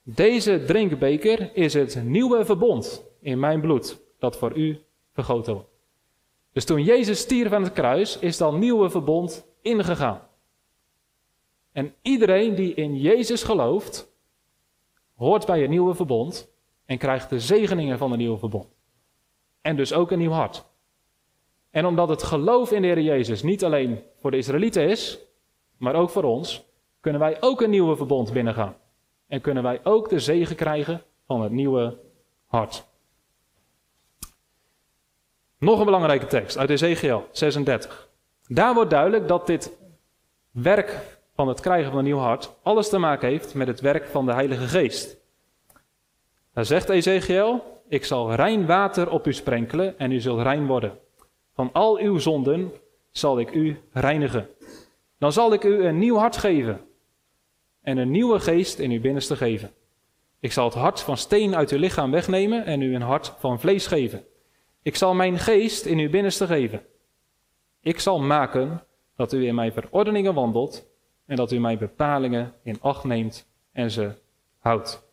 deze 0.03 0.65
drinkbeker 0.65 1.51
is 1.55 1.75
het 1.75 2.05
nieuwe 2.05 2.45
verbond 2.45 3.05
in 3.21 3.39
mijn 3.39 3.61
bloed, 3.61 4.01
dat 4.19 4.37
voor 4.37 4.57
u 4.57 4.83
vergoten 5.13 5.55
wordt. 5.55 5.70
Dus 6.53 6.65
toen 6.65 6.83
Jezus 6.83 7.19
stierf 7.19 7.53
aan 7.53 7.63
het 7.63 7.73
kruis, 7.73 8.19
is 8.19 8.37
dat 8.37 8.53
nieuwe 8.53 8.91
verbond 8.91 9.47
ingegaan. 9.63 10.29
En 11.73 11.95
iedereen 12.03 12.55
die 12.55 12.75
in 12.75 12.97
Jezus 12.97 13.43
gelooft, 13.43 14.13
hoort 15.15 15.47
bij 15.47 15.61
het 15.61 15.71
nieuwe 15.71 15.95
verbond 15.95 16.53
en 16.87 16.99
krijgt 16.99 17.31
de 17.31 17.41
zegeningen 17.41 17.99
van 17.99 18.11
het 18.11 18.21
nieuwe 18.21 18.39
verbond. 18.39 18.69
En 19.61 19.77
dus 19.77 19.93
ook 19.93 20.11
een 20.11 20.19
nieuw 20.19 20.31
hart. 20.31 20.65
En 21.71 21.87
omdat 21.87 22.09
het 22.09 22.23
geloof 22.23 22.73
in 22.73 22.83
de 22.83 22.89
Heer 22.89 23.01
Jezus 23.01 23.43
niet 23.43 23.65
alleen 23.65 24.03
voor 24.17 24.31
de 24.31 24.37
Israëlieten 24.37 24.89
is, 24.89 25.19
maar 25.77 25.95
ook 25.95 26.11
voor 26.11 26.25
ons, 26.25 26.65
kunnen 27.01 27.21
wij 27.21 27.43
ook 27.43 27.61
een 27.61 27.71
nieuwe 27.71 27.97
verbond 27.97 28.33
binnengaan. 28.33 28.77
En 29.27 29.41
kunnen 29.41 29.63
wij 29.63 29.81
ook 29.85 30.09
de 30.09 30.19
zegen 30.19 30.57
krijgen 30.57 31.03
van 31.27 31.43
het 31.43 31.53
nieuwe 31.53 31.99
hart. 32.47 32.90
Nog 35.61 35.79
een 35.79 35.85
belangrijke 35.85 36.27
tekst 36.27 36.59
uit 36.59 36.71
Ezekiel 36.71 37.27
36. 37.33 38.09
Daar 38.47 38.75
wordt 38.75 38.91
duidelijk 38.91 39.29
dat 39.29 39.47
dit 39.47 39.77
werk 40.51 41.19
van 41.35 41.49
het 41.49 41.61
krijgen 41.61 41.91
van 41.91 41.99
een 41.99 42.05
nieuw 42.05 42.19
hart 42.19 42.55
alles 42.63 42.89
te 42.89 42.99
maken 42.99 43.29
heeft 43.29 43.55
met 43.55 43.67
het 43.67 43.81
werk 43.81 44.07
van 44.07 44.27
de 44.27 44.33
Heilige 44.33 44.67
Geest. 44.67 45.17
Daar 46.53 46.65
zegt 46.65 46.89
Ezekiel: 46.89 47.83
Ik 47.89 48.05
zal 48.05 48.35
rein 48.35 48.67
water 48.67 49.11
op 49.11 49.27
u 49.27 49.33
sprenkelen 49.33 49.99
en 49.99 50.13
u 50.13 50.21
zult 50.21 50.43
rein 50.43 50.67
worden. 50.67 50.99
Van 51.55 51.71
al 51.73 51.99
uw 51.99 52.19
zonden 52.19 52.73
zal 53.11 53.39
ik 53.39 53.55
u 53.55 53.81
reinigen. 53.93 54.49
Dan 55.19 55.33
zal 55.33 55.53
ik 55.53 55.65
u 55.65 55.85
een 55.85 55.99
nieuw 55.99 56.17
hart 56.17 56.37
geven 56.37 56.81
en 57.83 57.97
een 57.97 58.11
nieuwe 58.11 58.41
geest 58.41 58.79
in 58.79 58.91
uw 58.91 59.01
binnenste 59.01 59.37
geven. 59.37 59.71
Ik 60.39 60.53
zal 60.53 60.65
het 60.65 60.75
hart 60.75 61.01
van 61.01 61.17
steen 61.17 61.57
uit 61.57 61.71
uw 61.71 61.79
lichaam 61.79 62.11
wegnemen 62.11 62.65
en 62.65 62.83
u 62.83 62.95
een 62.95 63.03
hart 63.03 63.35
van 63.39 63.61
vlees 63.61 63.87
geven. 63.87 64.25
Ik 64.83 64.97
zal 64.97 65.15
mijn 65.15 65.39
geest 65.39 65.85
in 65.85 65.99
uw 65.99 66.11
binnenste 66.11 66.47
geven. 66.47 66.83
Ik 67.81 68.01
zal 68.01 68.21
maken 68.21 68.85
dat 69.17 69.33
u 69.33 69.47
in 69.47 69.55
mijn 69.55 69.73
verordeningen 69.73 70.35
wandelt 70.35 70.87
en 71.27 71.37
dat 71.37 71.53
u 71.53 71.59
mijn 71.59 71.79
bepalingen 71.79 72.55
in 72.63 72.81
acht 72.81 73.05
neemt 73.05 73.49
en 73.73 73.91
ze 73.91 74.13
houdt. 74.59 75.09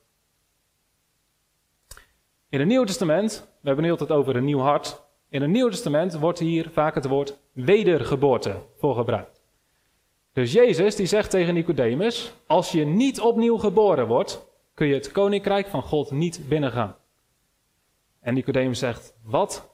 In 2.49 2.59
het 2.59 2.67
Nieuwe 2.67 2.85
Testament, 2.85 3.47
we 3.61 3.67
hebben 3.67 3.85
nu 3.85 3.91
altijd 3.91 4.11
over 4.11 4.35
een 4.35 4.45
nieuw 4.45 4.59
hart. 4.59 5.03
In 5.29 5.41
het 5.41 5.49
Nieuwe 5.49 5.71
Testament 5.71 6.19
wordt 6.19 6.39
hier 6.39 6.69
vaak 6.69 6.95
het 6.95 7.07
woord 7.07 7.37
wedergeboorte 7.51 8.55
voor 8.77 8.95
gebruikt. 8.95 9.41
Dus 10.33 10.51
Jezus 10.51 10.95
die 10.95 11.05
zegt 11.05 11.29
tegen 11.29 11.53
Nicodemus: 11.53 12.33
Als 12.45 12.71
je 12.71 12.85
niet 12.85 13.19
opnieuw 13.19 13.57
geboren 13.57 14.07
wordt, 14.07 14.45
kun 14.73 14.87
je 14.87 14.93
het 14.93 15.11
koninkrijk 15.11 15.67
van 15.67 15.81
God 15.81 16.11
niet 16.11 16.41
binnengaan. 16.49 16.95
En 18.27 18.33
Nicodemus 18.33 18.79
zegt: 18.79 19.13
Wat? 19.23 19.69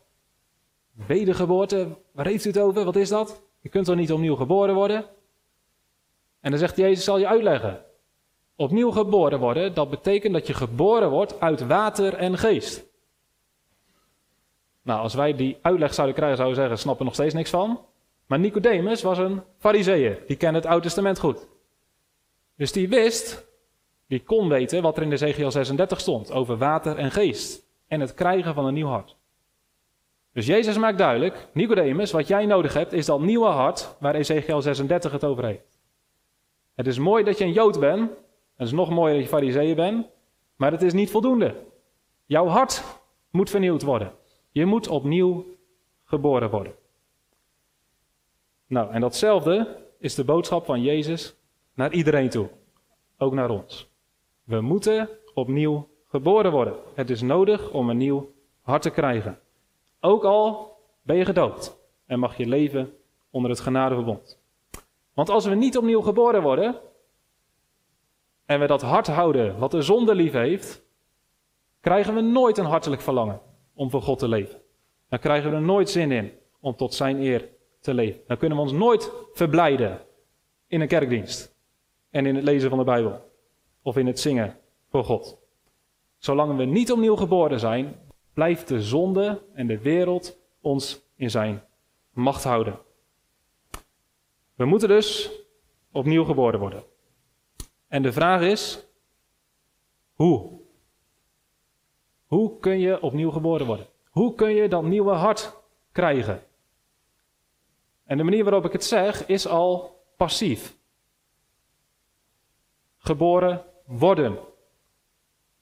Wedergeboorte? 0.91 1.97
Waar 2.11 2.25
heeft 2.25 2.45
u 2.45 2.47
het 2.47 2.59
over? 2.59 2.83
Wat 2.85 2.95
is 2.95 3.09
dat? 3.09 3.41
Je 3.59 3.69
kunt 3.69 3.85
toch 3.85 3.95
niet 3.95 4.11
opnieuw 4.11 4.35
geboren 4.35 4.75
worden? 4.75 5.05
En 6.39 6.49
dan 6.49 6.59
zegt 6.59 6.77
Jezus: 6.77 7.03
Zal 7.03 7.17
je 7.17 7.27
uitleggen. 7.27 7.85
Opnieuw 8.55 8.91
geboren 8.91 9.39
worden, 9.39 9.73
dat 9.73 9.89
betekent 9.89 10.33
dat 10.33 10.47
je 10.47 10.53
geboren 10.53 11.09
wordt 11.09 11.39
uit 11.39 11.67
water 11.67 12.13
en 12.13 12.37
geest. 12.37 12.85
Nou, 14.81 14.99
als 14.99 15.13
wij 15.13 15.35
die 15.35 15.57
uitleg 15.61 15.93
zouden 15.93 16.15
krijgen, 16.15 16.37
zouden 16.37 16.57
we 16.57 16.63
zeggen: 16.63 16.83
snappen 16.83 17.05
nog 17.05 17.13
steeds 17.13 17.33
niks 17.33 17.49
van. 17.49 17.85
Maar 18.25 18.39
Nicodemus 18.39 19.01
was 19.01 19.17
een 19.17 19.41
fariseeër, 19.57 20.23
die 20.27 20.37
kende 20.37 20.59
het 20.59 20.67
Oude 20.67 20.83
Testament 20.83 21.19
goed. 21.19 21.47
Dus 22.57 22.71
die 22.71 22.89
wist, 22.89 23.47
die 24.07 24.23
kon 24.23 24.49
weten 24.49 24.81
wat 24.81 24.97
er 24.97 25.03
in 25.03 25.09
de 25.09 25.15
Ezekiel 25.15 25.51
36 25.51 25.99
stond 25.99 26.31
over 26.31 26.57
water 26.57 26.97
en 26.97 27.11
geest 27.11 27.63
en 27.93 27.99
het 27.99 28.13
krijgen 28.13 28.53
van 28.53 28.65
een 28.65 28.73
nieuw 28.73 28.87
hart. 28.87 29.17
Dus 30.31 30.45
Jezus 30.45 30.77
maakt 30.77 30.97
duidelijk, 30.97 31.47
Nicodemus, 31.53 32.11
wat 32.11 32.27
jij 32.27 32.45
nodig 32.45 32.73
hebt 32.73 32.93
is 32.93 33.05
dat 33.05 33.19
nieuwe 33.19 33.45
hart 33.45 33.95
waar 33.99 34.15
Ezekiel 34.15 34.61
36 34.61 35.11
het 35.11 35.23
over 35.23 35.45
heeft. 35.45 35.79
Het 36.75 36.87
is 36.87 36.97
mooi 36.99 37.23
dat 37.23 37.37
je 37.37 37.43
een 37.43 37.51
Jood 37.51 37.79
bent, 37.79 38.11
het 38.55 38.67
is 38.67 38.73
nog 38.73 38.89
mooier 38.89 39.13
dat 39.13 39.23
je 39.23 39.29
fariseeër 39.29 39.75
bent, 39.75 40.07
maar 40.55 40.71
het 40.71 40.81
is 40.81 40.93
niet 40.93 41.11
voldoende. 41.11 41.55
Jouw 42.25 42.47
hart 42.47 42.83
moet 43.31 43.49
vernieuwd 43.49 43.83
worden. 43.83 44.11
Je 44.51 44.65
moet 44.65 44.87
opnieuw 44.87 45.45
geboren 46.03 46.49
worden. 46.49 46.75
Nou, 48.67 48.91
en 48.91 49.01
datzelfde 49.01 49.77
is 49.99 50.15
de 50.15 50.23
boodschap 50.23 50.65
van 50.65 50.81
Jezus 50.81 51.35
naar 51.73 51.93
iedereen 51.93 52.29
toe. 52.29 52.49
Ook 53.17 53.33
naar 53.33 53.49
ons. 53.49 53.91
We 54.43 54.61
moeten 54.61 55.09
opnieuw 55.33 55.92
geboren 56.13 56.51
worden. 56.51 56.75
Het 56.93 57.09
is 57.09 57.21
nodig 57.21 57.71
om 57.71 57.89
een 57.89 57.97
nieuw 57.97 58.33
hart 58.61 58.81
te 58.81 58.89
krijgen. 58.89 59.39
Ook 59.99 60.23
al 60.23 60.77
ben 61.01 61.15
je 61.15 61.25
gedoopt 61.25 61.77
en 62.05 62.19
mag 62.19 62.37
je 62.37 62.45
leven 62.45 62.93
onder 63.29 63.49
het 63.49 63.59
genadeverbond. 63.59 64.39
Want 65.13 65.29
als 65.29 65.45
we 65.45 65.55
niet 65.55 65.77
opnieuw 65.77 66.01
geboren 66.01 66.41
worden 66.41 66.75
en 68.45 68.59
we 68.59 68.67
dat 68.67 68.81
hart 68.81 69.07
houden 69.07 69.59
wat 69.59 69.71
de 69.71 69.81
zonde 69.81 70.15
lief 70.15 70.31
heeft, 70.31 70.83
krijgen 71.79 72.15
we 72.15 72.21
nooit 72.21 72.57
een 72.57 72.65
hartelijk 72.65 73.01
verlangen 73.01 73.41
om 73.73 73.89
voor 73.89 74.01
God 74.01 74.19
te 74.19 74.27
leven. 74.27 74.61
Dan 75.09 75.19
krijgen 75.19 75.49
we 75.49 75.55
er 75.55 75.61
nooit 75.61 75.89
zin 75.89 76.11
in 76.11 76.31
om 76.59 76.75
tot 76.75 76.93
zijn 76.93 77.21
eer 77.21 77.49
te 77.79 77.93
leven. 77.93 78.21
Dan 78.27 78.37
kunnen 78.37 78.57
we 78.57 78.63
ons 78.63 78.73
nooit 78.73 79.11
verblijden 79.33 80.01
in 80.67 80.81
een 80.81 80.87
kerkdienst 80.87 81.55
en 82.09 82.25
in 82.25 82.35
het 82.35 82.43
lezen 82.43 82.69
van 82.69 82.77
de 82.77 82.83
Bijbel 82.83 83.31
of 83.81 83.97
in 83.97 84.07
het 84.07 84.19
zingen 84.19 84.57
voor 84.89 85.03
God. 85.03 85.41
Zolang 86.23 86.57
we 86.57 86.63
niet 86.63 86.91
opnieuw 86.91 87.15
geboren 87.15 87.59
zijn, 87.59 87.99
blijft 88.33 88.67
de 88.67 88.81
zonde 88.81 89.41
en 89.53 89.67
de 89.67 89.79
wereld 89.79 90.37
ons 90.61 91.01
in 91.15 91.29
zijn 91.29 91.63
macht 92.11 92.43
houden. 92.43 92.79
We 94.55 94.65
moeten 94.65 94.87
dus 94.87 95.31
opnieuw 95.91 96.23
geboren 96.23 96.59
worden. 96.59 96.83
En 97.87 98.01
de 98.01 98.11
vraag 98.11 98.41
is, 98.41 98.87
hoe? 100.13 100.59
Hoe 102.25 102.59
kun 102.59 102.79
je 102.79 103.01
opnieuw 103.01 103.31
geboren 103.31 103.65
worden? 103.65 103.87
Hoe 104.09 104.35
kun 104.35 104.49
je 104.49 104.69
dat 104.69 104.83
nieuwe 104.83 105.13
hart 105.13 105.61
krijgen? 105.91 106.43
En 108.03 108.17
de 108.17 108.23
manier 108.23 108.43
waarop 108.43 108.65
ik 108.65 108.71
het 108.71 108.83
zeg 108.83 109.27
is 109.27 109.47
al 109.47 110.01
passief. 110.17 110.77
Geboren 112.97 113.65
worden. 113.85 114.51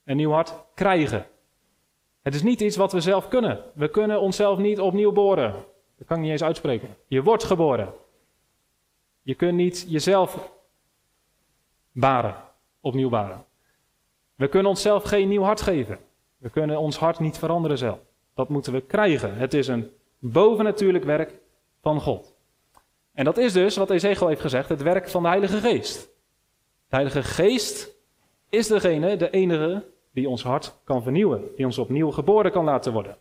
Een 0.04 0.16
nieuw 0.16 0.30
hart 0.30 0.54
krijgen. 0.74 1.26
Het 2.22 2.34
is 2.34 2.42
niet 2.42 2.60
iets 2.60 2.76
wat 2.76 2.92
we 2.92 3.00
zelf 3.00 3.28
kunnen. 3.28 3.64
We 3.74 3.88
kunnen 3.88 4.20
onszelf 4.20 4.58
niet 4.58 4.80
opnieuw 4.80 5.12
boren. 5.12 5.52
Dat 5.98 6.06
kan 6.06 6.16
ik 6.16 6.22
niet 6.22 6.32
eens 6.32 6.42
uitspreken. 6.42 6.96
Je 7.06 7.22
wordt 7.22 7.44
geboren. 7.44 7.92
Je 9.22 9.34
kunt 9.34 9.54
niet 9.54 9.86
jezelf 9.88 10.52
baren, 11.92 12.34
opnieuw 12.80 13.08
baren. 13.08 13.44
We 14.34 14.48
kunnen 14.48 14.70
onszelf 14.70 15.02
geen 15.02 15.28
nieuw 15.28 15.42
hart 15.42 15.60
geven. 15.60 15.98
We 16.38 16.50
kunnen 16.50 16.78
ons 16.78 16.96
hart 16.96 17.18
niet 17.18 17.38
veranderen 17.38 17.78
zelf. 17.78 17.98
Dat 18.34 18.48
moeten 18.48 18.72
we 18.72 18.80
krijgen. 18.80 19.34
Het 19.36 19.54
is 19.54 19.68
een 19.68 19.90
bovennatuurlijk 20.18 21.04
werk 21.04 21.40
van 21.80 22.00
God. 22.00 22.34
En 23.12 23.24
dat 23.24 23.38
is 23.38 23.52
dus, 23.52 23.76
wat 23.76 23.90
Ezekiel 23.90 24.28
heeft 24.28 24.40
gezegd, 24.40 24.68
het 24.68 24.82
werk 24.82 25.08
van 25.08 25.22
de 25.22 25.28
Heilige 25.28 25.60
Geest. 25.60 26.00
De 26.88 26.96
Heilige 26.96 27.22
Geest 27.22 27.90
is 28.48 28.66
degene, 28.66 29.16
de 29.16 29.30
enige, 29.30 29.84
die 30.12 30.28
ons 30.28 30.42
hart 30.42 30.80
kan 30.84 31.02
vernieuwen, 31.02 31.48
die 31.56 31.64
ons 31.64 31.78
opnieuw 31.78 32.10
geboren 32.10 32.52
kan 32.52 32.64
laten 32.64 32.92
worden. 32.92 33.16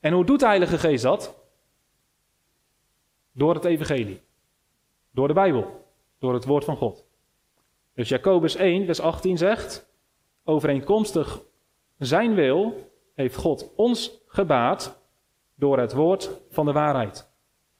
En 0.00 0.12
hoe 0.12 0.24
doet 0.24 0.40
de 0.40 0.46
Heilige 0.46 0.78
Geest 0.78 1.02
dat? 1.02 1.34
Door 3.32 3.54
het 3.54 3.64
Evangelie. 3.64 4.20
Door 5.10 5.28
de 5.28 5.34
Bijbel. 5.34 5.84
Door 6.18 6.34
het 6.34 6.44
Woord 6.44 6.64
van 6.64 6.76
God. 6.76 7.04
Dus 7.94 8.08
Jacobus 8.08 8.54
1, 8.54 8.84
vers 8.84 9.00
18 9.00 9.38
zegt: 9.38 9.88
Overeenkomstig 10.44 11.42
zijn 11.98 12.34
wil 12.34 12.90
heeft 13.14 13.36
God 13.36 13.72
ons 13.76 14.20
gebaat 14.26 15.00
door 15.54 15.78
het 15.78 15.92
woord 15.92 16.30
van 16.50 16.66
de 16.66 16.72
waarheid. 16.72 17.14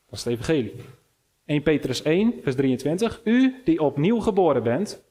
Dat 0.07 0.18
is 0.18 0.25
het 0.25 0.33
Evangelie. 0.33 0.75
1 1.44 1.62
Petrus 1.62 2.03
1, 2.03 2.35
vers 2.42 2.57
23. 2.57 3.20
U 3.25 3.61
die 3.64 3.83
opnieuw 3.83 4.20
geboren 4.20 4.62
bent, 4.62 5.06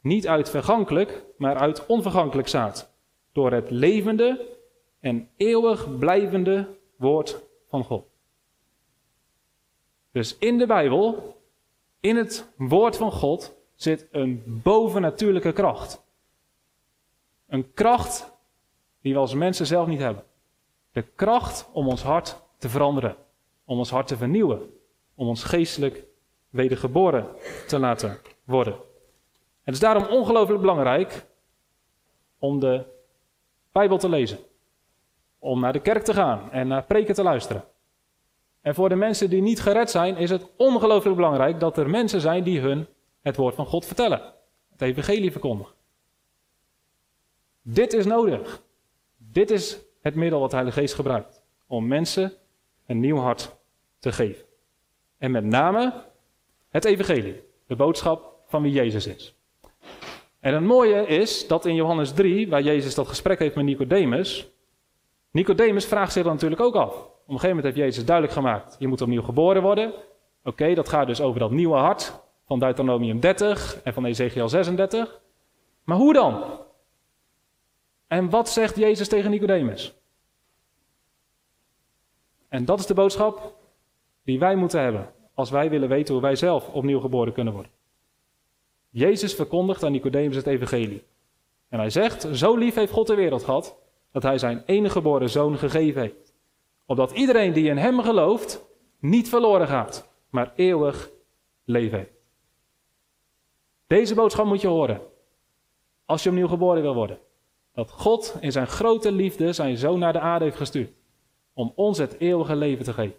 niet 0.00 0.28
uit 0.28 0.50
vergankelijk, 0.50 1.24
maar 1.38 1.56
uit 1.56 1.86
onvergankelijk 1.86 2.48
zaad. 2.48 2.92
Door 3.32 3.52
het 3.52 3.70
levende 3.70 4.56
en 5.00 5.30
eeuwig 5.36 5.98
blijvende 5.98 6.76
woord 6.96 7.42
van 7.68 7.84
God. 7.84 8.06
Dus 10.12 10.38
in 10.38 10.58
de 10.58 10.66
Bijbel, 10.66 11.36
in 12.00 12.16
het 12.16 12.52
woord 12.56 12.96
van 12.96 13.12
God, 13.12 13.56
zit 13.74 14.08
een 14.10 14.42
bovennatuurlijke 14.44 15.52
kracht. 15.52 16.04
Een 17.46 17.72
kracht 17.72 18.32
die 19.00 19.12
we 19.12 19.18
als 19.18 19.34
mensen 19.34 19.66
zelf 19.66 19.86
niet 19.86 19.98
hebben. 19.98 20.24
De 20.92 21.02
kracht 21.02 21.68
om 21.72 21.88
ons 21.88 22.02
hart 22.02 22.42
te 22.58 22.68
veranderen, 22.68 23.16
om 23.64 23.78
ons 23.78 23.90
hart 23.90 24.06
te 24.06 24.16
vernieuwen, 24.16 24.70
om 25.14 25.28
ons 25.28 25.44
geestelijk 25.44 26.04
wedergeboren 26.50 27.26
te 27.66 27.78
laten 27.78 28.18
worden. 28.44 28.87
Het 29.68 29.76
is 29.76 29.82
daarom 29.82 30.06
ongelooflijk 30.06 30.60
belangrijk 30.60 31.26
om 32.38 32.60
de 32.60 32.84
Bijbel 33.72 33.98
te 33.98 34.08
lezen, 34.08 34.38
om 35.38 35.60
naar 35.60 35.72
de 35.72 35.80
kerk 35.80 36.04
te 36.04 36.14
gaan 36.14 36.52
en 36.52 36.68
naar 36.68 36.84
preken 36.84 37.14
te 37.14 37.22
luisteren. 37.22 37.64
En 38.60 38.74
voor 38.74 38.88
de 38.88 38.94
mensen 38.94 39.30
die 39.30 39.42
niet 39.42 39.60
gered 39.60 39.90
zijn, 39.90 40.16
is 40.16 40.30
het 40.30 40.50
ongelooflijk 40.56 41.16
belangrijk 41.16 41.60
dat 41.60 41.76
er 41.78 41.90
mensen 41.90 42.20
zijn 42.20 42.44
die 42.44 42.60
hun 42.60 42.86
het 43.20 43.36
woord 43.36 43.54
van 43.54 43.66
God 43.66 43.86
vertellen, 43.86 44.22
het 44.70 44.82
evangelie 44.82 45.30
verkondigen. 45.30 45.74
Dit 47.62 47.92
is 47.92 48.06
nodig. 48.06 48.62
Dit 49.16 49.50
is 49.50 49.78
het 50.00 50.14
middel 50.14 50.40
wat 50.40 50.50
de 50.50 50.56
Heilige 50.56 50.80
Geest 50.80 50.94
gebruikt 50.94 51.42
om 51.66 51.86
mensen 51.86 52.32
een 52.86 53.00
nieuw 53.00 53.18
hart 53.18 53.56
te 53.98 54.12
geven. 54.12 54.44
En 55.18 55.30
met 55.30 55.44
name 55.44 56.04
het 56.68 56.84
evangelie, 56.84 57.42
de 57.66 57.76
boodschap 57.76 58.34
van 58.46 58.62
wie 58.62 58.72
Jezus 58.72 59.06
is. 59.06 59.37
En 60.48 60.54
het 60.54 60.62
mooie 60.62 61.06
is 61.06 61.46
dat 61.46 61.66
in 61.66 61.74
Johannes 61.74 62.12
3, 62.12 62.48
waar 62.48 62.62
Jezus 62.62 62.94
dat 62.94 63.08
gesprek 63.08 63.38
heeft 63.38 63.54
met 63.54 63.64
Nicodemus, 63.64 64.50
Nicodemus 65.30 65.86
vraagt 65.86 66.12
zich 66.12 66.22
dan 66.22 66.32
natuurlijk 66.32 66.60
ook 66.60 66.74
af. 66.74 66.94
Op 66.94 67.04
een 67.06 67.34
gegeven 67.34 67.48
moment 67.56 67.64
heeft 67.64 67.76
Jezus 67.76 68.04
duidelijk 68.04 68.36
gemaakt, 68.36 68.76
je 68.78 68.88
moet 68.88 69.00
opnieuw 69.00 69.22
geboren 69.22 69.62
worden. 69.62 69.92
Oké, 70.44 70.74
dat 70.74 70.88
gaat 70.88 71.06
dus 71.06 71.20
over 71.20 71.40
dat 71.40 71.50
nieuwe 71.50 71.76
hart 71.76 72.20
van 72.46 72.58
Deuteronomium 72.58 73.20
30 73.20 73.80
en 73.82 73.94
van 73.94 74.04
Ezekiel 74.04 74.48
36. 74.48 75.20
Maar 75.84 75.96
hoe 75.96 76.12
dan? 76.12 76.44
En 78.06 78.30
wat 78.30 78.48
zegt 78.48 78.76
Jezus 78.76 79.08
tegen 79.08 79.30
Nicodemus? 79.30 79.94
En 82.48 82.64
dat 82.64 82.78
is 82.78 82.86
de 82.86 82.94
boodschap 82.94 83.54
die 84.24 84.38
wij 84.38 84.56
moeten 84.56 84.80
hebben 84.80 85.12
als 85.34 85.50
wij 85.50 85.70
willen 85.70 85.88
weten 85.88 86.14
hoe 86.14 86.22
wij 86.22 86.36
zelf 86.36 86.68
opnieuw 86.68 87.00
geboren 87.00 87.32
kunnen 87.32 87.52
worden. 87.52 87.76
Jezus 88.90 89.34
verkondigt 89.34 89.82
aan 89.82 89.92
Nicodemus 89.92 90.36
het 90.36 90.46
evangelie. 90.46 91.02
En 91.68 91.78
hij 91.78 91.90
zegt, 91.90 92.28
zo 92.32 92.56
lief 92.56 92.74
heeft 92.74 92.92
God 92.92 93.06
de 93.06 93.14
wereld 93.14 93.44
gehad, 93.44 93.76
dat 94.12 94.22
hij 94.22 94.38
zijn 94.38 94.62
enige 94.66 94.92
geboren 94.92 95.30
zoon 95.30 95.58
gegeven 95.58 96.00
heeft. 96.00 96.34
Opdat 96.86 97.12
iedereen 97.12 97.52
die 97.52 97.68
in 97.68 97.76
hem 97.76 98.00
gelooft, 98.00 98.66
niet 99.00 99.28
verloren 99.28 99.66
gaat, 99.66 100.10
maar 100.30 100.52
eeuwig 100.56 101.10
leven 101.64 101.98
heeft. 101.98 102.16
Deze 103.86 104.14
boodschap 104.14 104.46
moet 104.46 104.60
je 104.60 104.68
horen. 104.68 105.00
Als 106.04 106.22
je 106.22 106.28
opnieuw 106.28 106.48
geboren 106.48 106.82
wil 106.82 106.94
worden. 106.94 107.18
Dat 107.72 107.90
God 107.90 108.36
in 108.40 108.52
zijn 108.52 108.66
grote 108.66 109.12
liefde 109.12 109.52
zijn 109.52 109.76
zoon 109.76 109.98
naar 109.98 110.12
de 110.12 110.20
aarde 110.20 110.44
heeft 110.44 110.56
gestuurd. 110.56 110.92
Om 111.52 111.72
ons 111.74 111.98
het 111.98 112.18
eeuwige 112.18 112.56
leven 112.56 112.84
te 112.84 112.92
geven. 112.92 113.18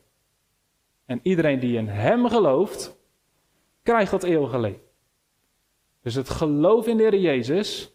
En 1.05 1.19
iedereen 1.23 1.59
die 1.59 1.77
in 1.77 1.87
hem 1.87 2.27
gelooft, 2.27 2.97
krijgt 3.83 4.11
dat 4.11 4.23
eeuwige 4.23 4.59
leven. 4.59 4.88
Dus 6.01 6.15
het 6.15 6.29
geloof 6.29 6.87
in 6.87 6.97
de 6.97 7.03
Heer 7.03 7.19
Jezus 7.19 7.93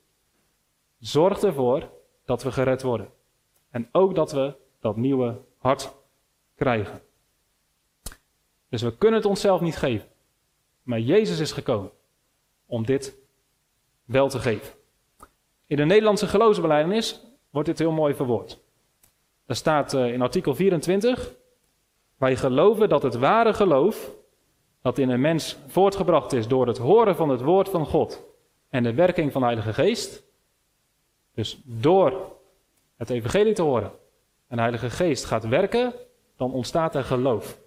zorgt 0.99 1.43
ervoor 1.43 1.91
dat 2.25 2.43
we 2.43 2.53
gered 2.53 2.83
worden. 2.83 3.09
En 3.71 3.89
ook 3.93 4.15
dat 4.15 4.33
we 4.33 4.55
dat 4.81 4.97
nieuwe 4.97 5.41
hart 5.59 5.95
krijgen. 6.55 7.03
Dus 8.69 8.83
we 8.83 8.97
kunnen 8.97 9.21
het 9.21 9.29
onszelf 9.29 9.61
niet 9.61 9.77
geven. 9.77 10.09
Maar 10.83 11.01
Jezus 11.01 11.39
is 11.39 11.53
gekomen 11.53 11.91
om 12.67 12.87
dit 12.87 13.17
wel 14.05 14.29
te 14.29 14.39
geven. 14.39 14.75
In 15.67 15.77
de 15.77 15.85
Nederlandse 15.85 16.27
geloofsbelijdenis 16.27 17.21
wordt 17.51 17.69
dit 17.69 17.79
heel 17.79 17.93
mooi 17.93 18.15
verwoord. 18.15 18.59
Er 19.47 19.57
staat 19.57 19.95
eh, 19.95 20.13
in 20.13 20.23
artikel 20.23 20.55
24: 20.55 21.35
Wij 22.17 22.37
geloven 22.37 22.89
dat 22.89 23.03
het 23.03 23.15
ware 23.15 23.55
geloof, 23.55 24.11
dat 24.85 24.99
in 24.99 25.11
een 25.11 25.21
mens 25.21 25.57
voortgebracht 25.67 26.33
is 26.33 26.49
door 26.49 26.67
het 26.67 26.79
horen 26.79 27.17
van 27.17 27.29
het 27.29 27.41
woord 27.41 27.69
van 27.69 27.87
God 27.87 28.25
en 28.69 28.83
de 28.83 28.95
werking 28.95 29.33
van 29.33 29.41
de 29.41 29.47
Heilige 29.47 29.73
Geest, 29.73 30.25
dus 31.35 31.61
door 31.65 32.37
het 32.97 33.11
Evangelie 33.11 33.53
te 33.53 33.63
horen 33.63 33.91
en 34.49 34.57
de 34.57 34.63
Heilige 34.63 34.91
Geest 34.91 35.25
gaat 35.25 35.49
werken, 35.49 35.93
dan 36.37 36.53
ontstaat 36.53 36.95
er 36.95 37.05
geloof. 37.05 37.59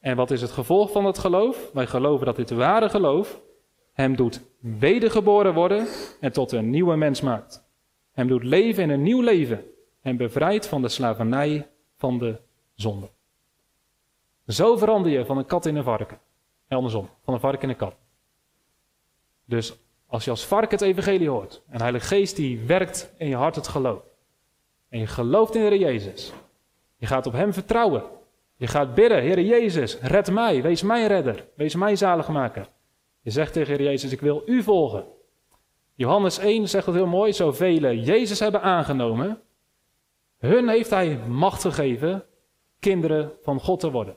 En 0.00 0.16
wat 0.16 0.30
is 0.30 0.40
het 0.40 0.50
gevolg 0.50 0.92
van 0.92 1.04
het 1.04 1.18
geloof? 1.18 1.70
Wij 1.72 1.86
geloven 1.86 2.26
dat 2.26 2.36
dit 2.36 2.50
ware 2.50 2.88
geloof 2.88 3.40
hem 3.92 4.16
doet 4.16 4.40
wedergeboren 4.60 5.54
worden 5.54 5.86
en 6.20 6.32
tot 6.32 6.52
een 6.52 6.70
nieuwe 6.70 6.96
mens 6.96 7.20
maakt. 7.20 7.64
Hem 8.12 8.28
doet 8.28 8.44
leven 8.44 8.82
in 8.82 8.90
een 8.90 9.02
nieuw 9.02 9.22
leven 9.22 9.64
en 10.02 10.16
bevrijdt 10.16 10.66
van 10.66 10.82
de 10.82 10.88
slavernij 10.88 11.68
van 11.96 12.18
de 12.18 12.40
zonde. 12.74 13.14
Zo 14.46 14.76
verander 14.76 15.12
je 15.12 15.24
van 15.24 15.38
een 15.38 15.46
kat 15.46 15.66
in 15.66 15.76
een 15.76 15.84
varken. 15.84 16.18
En 16.68 16.76
andersom, 16.76 17.08
van 17.24 17.34
een 17.34 17.40
varken 17.40 17.62
in 17.62 17.68
een 17.68 17.76
kat. 17.76 17.94
Dus 19.44 19.78
als 20.06 20.24
je 20.24 20.30
als 20.30 20.44
varken 20.44 20.70
het 20.70 20.80
evangelie 20.80 21.28
hoort 21.28 21.62
en 21.66 21.76
de 21.76 21.82
Heilige 21.82 22.06
Geest 22.06 22.36
die 22.36 22.60
werkt 22.60 23.12
in 23.18 23.28
je 23.28 23.36
hart 23.36 23.54
het 23.54 23.68
geloof. 23.68 24.02
En 24.88 24.98
je 24.98 25.06
gelooft 25.06 25.54
in 25.54 25.60
de 25.60 25.66
Heer 25.68 25.78
Jezus. 25.78 26.32
Je 26.96 27.06
gaat 27.06 27.26
op 27.26 27.32
Hem 27.32 27.52
vertrouwen. 27.52 28.02
Je 28.56 28.66
gaat 28.66 28.94
bidden, 28.94 29.22
Heer 29.22 29.40
Jezus, 29.40 29.98
red 30.00 30.30
mij, 30.30 30.62
wees 30.62 30.82
mijn 30.82 31.06
redder, 31.06 31.48
wees 31.54 31.74
mijn 31.74 31.96
zaligmaker. 31.96 32.68
Je 33.20 33.30
zegt 33.30 33.52
tegen 33.52 33.76
Heer 33.76 33.84
Jezus, 33.84 34.12
ik 34.12 34.20
wil 34.20 34.42
U 34.46 34.62
volgen. 34.62 35.04
Johannes 35.94 36.38
1 36.38 36.68
zegt 36.68 36.86
het 36.86 36.94
heel 36.94 37.06
mooi, 37.06 37.32
zoveel 37.32 37.92
Jezus 37.92 38.40
hebben 38.40 38.62
aangenomen, 38.62 39.40
hun 40.38 40.68
heeft 40.68 40.90
Hij 40.90 41.16
macht 41.16 41.60
gegeven 41.60 42.24
kinderen 42.80 43.32
van 43.42 43.60
God 43.60 43.80
te 43.80 43.90
worden. 43.90 44.16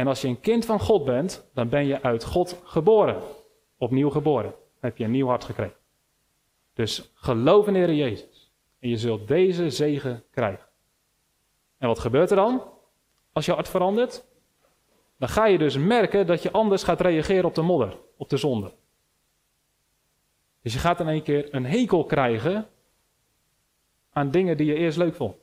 En 0.00 0.06
als 0.06 0.20
je 0.20 0.28
een 0.28 0.40
kind 0.40 0.64
van 0.64 0.80
God 0.80 1.04
bent, 1.04 1.50
dan 1.54 1.68
ben 1.68 1.86
je 1.86 2.02
uit 2.02 2.24
God 2.24 2.60
geboren, 2.64 3.22
opnieuw 3.78 4.10
geboren. 4.10 4.54
Heb 4.78 4.96
je 4.96 5.04
een 5.04 5.10
nieuw 5.10 5.26
hart 5.26 5.44
gekregen. 5.44 5.76
Dus 6.74 7.10
geloof 7.14 7.66
in 7.66 7.72
de 7.72 7.78
Heer 7.78 7.94
Jezus 7.94 8.52
en 8.78 8.88
je 8.88 8.96
zult 8.96 9.28
deze 9.28 9.70
zegen 9.70 10.24
krijgen. 10.30 10.66
En 11.78 11.88
wat 11.88 11.98
gebeurt 11.98 12.30
er 12.30 12.36
dan 12.36 12.62
als 13.32 13.46
je 13.46 13.52
hart 13.52 13.68
verandert? 13.68 14.24
Dan 15.18 15.28
ga 15.28 15.46
je 15.46 15.58
dus 15.58 15.76
merken 15.76 16.26
dat 16.26 16.42
je 16.42 16.50
anders 16.50 16.82
gaat 16.82 17.00
reageren 17.00 17.44
op 17.44 17.54
de 17.54 17.62
modder, 17.62 17.96
op 18.16 18.28
de 18.28 18.36
zonde. 18.36 18.72
Dus 20.62 20.72
je 20.72 20.78
gaat 20.78 21.00
in 21.00 21.08
één 21.08 21.22
keer 21.22 21.54
een 21.54 21.66
hekel 21.66 22.04
krijgen 22.04 22.68
aan 24.12 24.30
dingen 24.30 24.56
die 24.56 24.66
je 24.66 24.74
eerst 24.74 24.98
leuk 24.98 25.14
vond. 25.14 25.36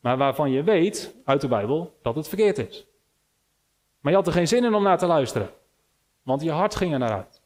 Maar 0.00 0.16
waarvan 0.16 0.50
je 0.50 0.62
weet 0.62 1.14
uit 1.24 1.40
de 1.40 1.48
Bijbel 1.48 1.98
dat 2.02 2.14
het 2.14 2.28
verkeerd 2.28 2.58
is. 2.58 2.86
Maar 4.06 4.14
je 4.14 4.20
had 4.20 4.30
er 4.30 4.36
geen 4.36 4.48
zin 4.48 4.64
in 4.64 4.74
om 4.74 4.82
naar 4.82 4.98
te 4.98 5.06
luisteren. 5.06 5.50
Want 6.22 6.42
je 6.42 6.50
hart 6.50 6.74
ging 6.74 6.92
er 6.92 6.98
naar 6.98 7.12
uit. 7.12 7.42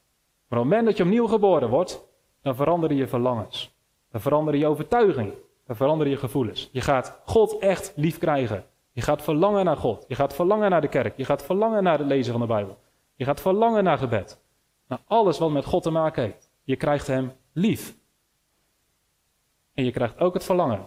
Maar 0.49 0.59
op 0.59 0.65
het 0.65 0.73
moment 0.73 0.85
dat 0.85 0.97
je 0.97 1.03
opnieuw 1.03 1.27
geboren 1.27 1.69
wordt, 1.69 2.05
dan 2.43 2.55
veranderen 2.55 2.97
je 2.97 3.09
verlangens. 3.09 3.75
Dan 4.11 4.21
veranderen 4.21 4.61
je 4.61 4.67
overtuiging. 4.67 5.33
Dan 5.67 5.77
veranderen 5.77 6.13
je 6.13 6.19
gevoelens. 6.19 6.69
Je 6.73 6.81
gaat 6.81 7.21
God 7.25 7.59
echt 7.59 7.93
lief 7.97 8.19
krijgen. 8.19 8.65
Je 8.93 9.01
gaat 9.01 9.23
verlangen 9.23 9.65
naar 9.65 9.77
God. 9.77 10.05
Je 10.09 10.15
gaat 10.15 10.35
verlangen 10.35 10.71
naar 10.71 10.81
de 10.81 10.89
kerk. 10.89 11.17
Je 11.17 11.25
gaat 11.25 11.43
verlangen 11.43 11.83
naar 11.83 11.99
het 11.99 12.07
lezen 12.07 12.33
van 12.33 12.41
de 12.41 12.47
Bijbel. 12.47 12.79
Je 13.15 13.25
gaat 13.25 13.41
verlangen 13.41 13.85
naar 13.85 13.99
gebed. 13.99 14.41
Naar 14.87 15.01
alles 15.07 15.39
wat 15.39 15.51
met 15.51 15.65
God 15.65 15.83
te 15.83 15.91
maken 15.91 16.23
heeft. 16.23 16.51
Je 16.63 16.77
krijgt 16.77 17.07
Hem 17.07 17.33
lief. 17.53 17.97
En 19.75 19.85
je 19.85 19.91
krijgt 19.91 20.19
ook 20.19 20.35
het 20.35 20.45
verlangen 20.45 20.87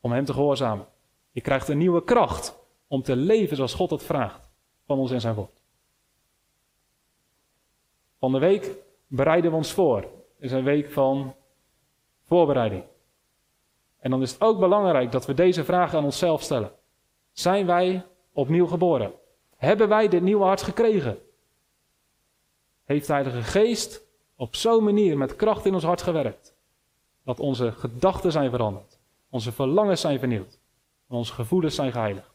om 0.00 0.12
Hem 0.12 0.24
te 0.24 0.32
gehoorzamen. 0.32 0.86
Je 1.30 1.40
krijgt 1.40 1.68
een 1.68 1.78
nieuwe 1.78 2.04
kracht 2.04 2.58
om 2.88 3.02
te 3.02 3.16
leven 3.16 3.56
zoals 3.56 3.74
God 3.74 3.90
het 3.90 4.02
vraagt 4.02 4.49
van 4.90 4.98
ons 4.98 5.10
en 5.10 5.20
zijn 5.20 5.34
woord. 5.34 5.62
Van 8.18 8.32
de 8.32 8.38
week 8.38 8.70
bereiden 9.06 9.50
we 9.50 9.56
ons 9.56 9.72
voor. 9.72 9.96
Het 9.96 10.10
is 10.38 10.52
een 10.52 10.64
week 10.64 10.90
van 10.90 11.34
voorbereiding. 12.26 12.84
En 13.98 14.10
dan 14.10 14.22
is 14.22 14.32
het 14.32 14.40
ook 14.40 14.58
belangrijk 14.58 15.12
dat 15.12 15.26
we 15.26 15.34
deze 15.34 15.64
vragen 15.64 15.98
aan 15.98 16.04
onszelf 16.04 16.42
stellen. 16.42 16.72
Zijn 17.32 17.66
wij 17.66 18.06
opnieuw 18.32 18.66
geboren? 18.66 19.12
Hebben 19.56 19.88
wij 19.88 20.08
dit 20.08 20.22
nieuwe 20.22 20.44
hart 20.44 20.62
gekregen? 20.62 21.18
Heeft 22.84 23.06
de 23.06 23.12
Heilige 23.12 23.42
Geest 23.42 24.06
op 24.36 24.54
zo'n 24.54 24.84
manier 24.84 25.18
met 25.18 25.36
kracht 25.36 25.66
in 25.66 25.74
ons 25.74 25.84
hart 25.84 26.02
gewerkt? 26.02 26.54
Dat 27.24 27.40
onze 27.40 27.72
gedachten 27.72 28.32
zijn 28.32 28.50
veranderd, 28.50 28.98
onze 29.28 29.52
verlangens 29.52 30.00
zijn 30.00 30.18
vernieuwd 30.18 30.58
onze 31.16 31.32
gevoelens 31.32 31.74
zijn 31.74 31.92
geheiligd. 31.92 32.29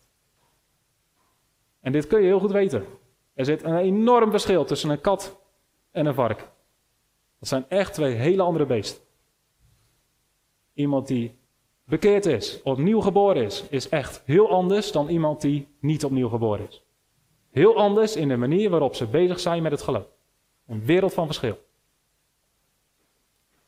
En 1.85 1.91
dit 1.91 2.07
kun 2.07 2.19
je 2.19 2.25
heel 2.25 2.39
goed 2.39 2.51
weten. 2.51 2.85
Er 3.33 3.45
zit 3.45 3.63
een 3.63 3.77
enorm 3.77 4.31
verschil 4.31 4.65
tussen 4.65 4.89
een 4.89 5.01
kat 5.01 5.41
en 5.91 6.05
een 6.05 6.13
vark. 6.13 6.39
Dat 7.39 7.47
zijn 7.47 7.65
echt 7.69 7.93
twee 7.93 8.13
hele 8.13 8.41
andere 8.41 8.65
beesten. 8.65 9.03
Iemand 10.73 11.07
die 11.07 11.37
bekeerd 11.83 12.25
is, 12.25 12.61
opnieuw 12.63 13.01
geboren 13.01 13.43
is, 13.43 13.63
is 13.69 13.89
echt 13.89 14.21
heel 14.25 14.49
anders 14.49 14.91
dan 14.91 15.09
iemand 15.09 15.41
die 15.41 15.67
niet 15.79 16.05
opnieuw 16.05 16.29
geboren 16.29 16.67
is. 16.67 16.83
Heel 17.51 17.77
anders 17.77 18.15
in 18.15 18.27
de 18.27 18.37
manier 18.37 18.69
waarop 18.69 18.95
ze 18.95 19.07
bezig 19.07 19.39
zijn 19.39 19.63
met 19.63 19.71
het 19.71 19.81
geloof. 19.81 20.07
Een 20.67 20.85
wereld 20.85 21.13
van 21.13 21.25
verschil. 21.25 21.57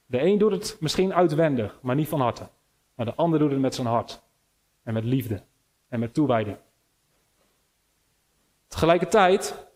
De 0.06 0.22
een 0.22 0.38
doet 0.38 0.52
het 0.52 0.78
misschien 0.80 1.14
uitwendig, 1.14 1.80
maar 1.82 1.96
niet 1.96 2.08
van 2.08 2.22
harte. 2.22 2.50
Maar 2.96 3.06
de 3.06 3.16
ander 3.16 3.40
doet 3.40 3.52
het 3.52 3.60
met 3.60 3.76
zijn 3.76 3.88
hart. 3.88 4.22
En 4.84 4.94
met 4.94 5.04
liefde. 5.04 5.44
En 5.88 6.00
met 6.00 6.14
toewijding. 6.14 6.58
Tegelijkertijd, 8.68 9.68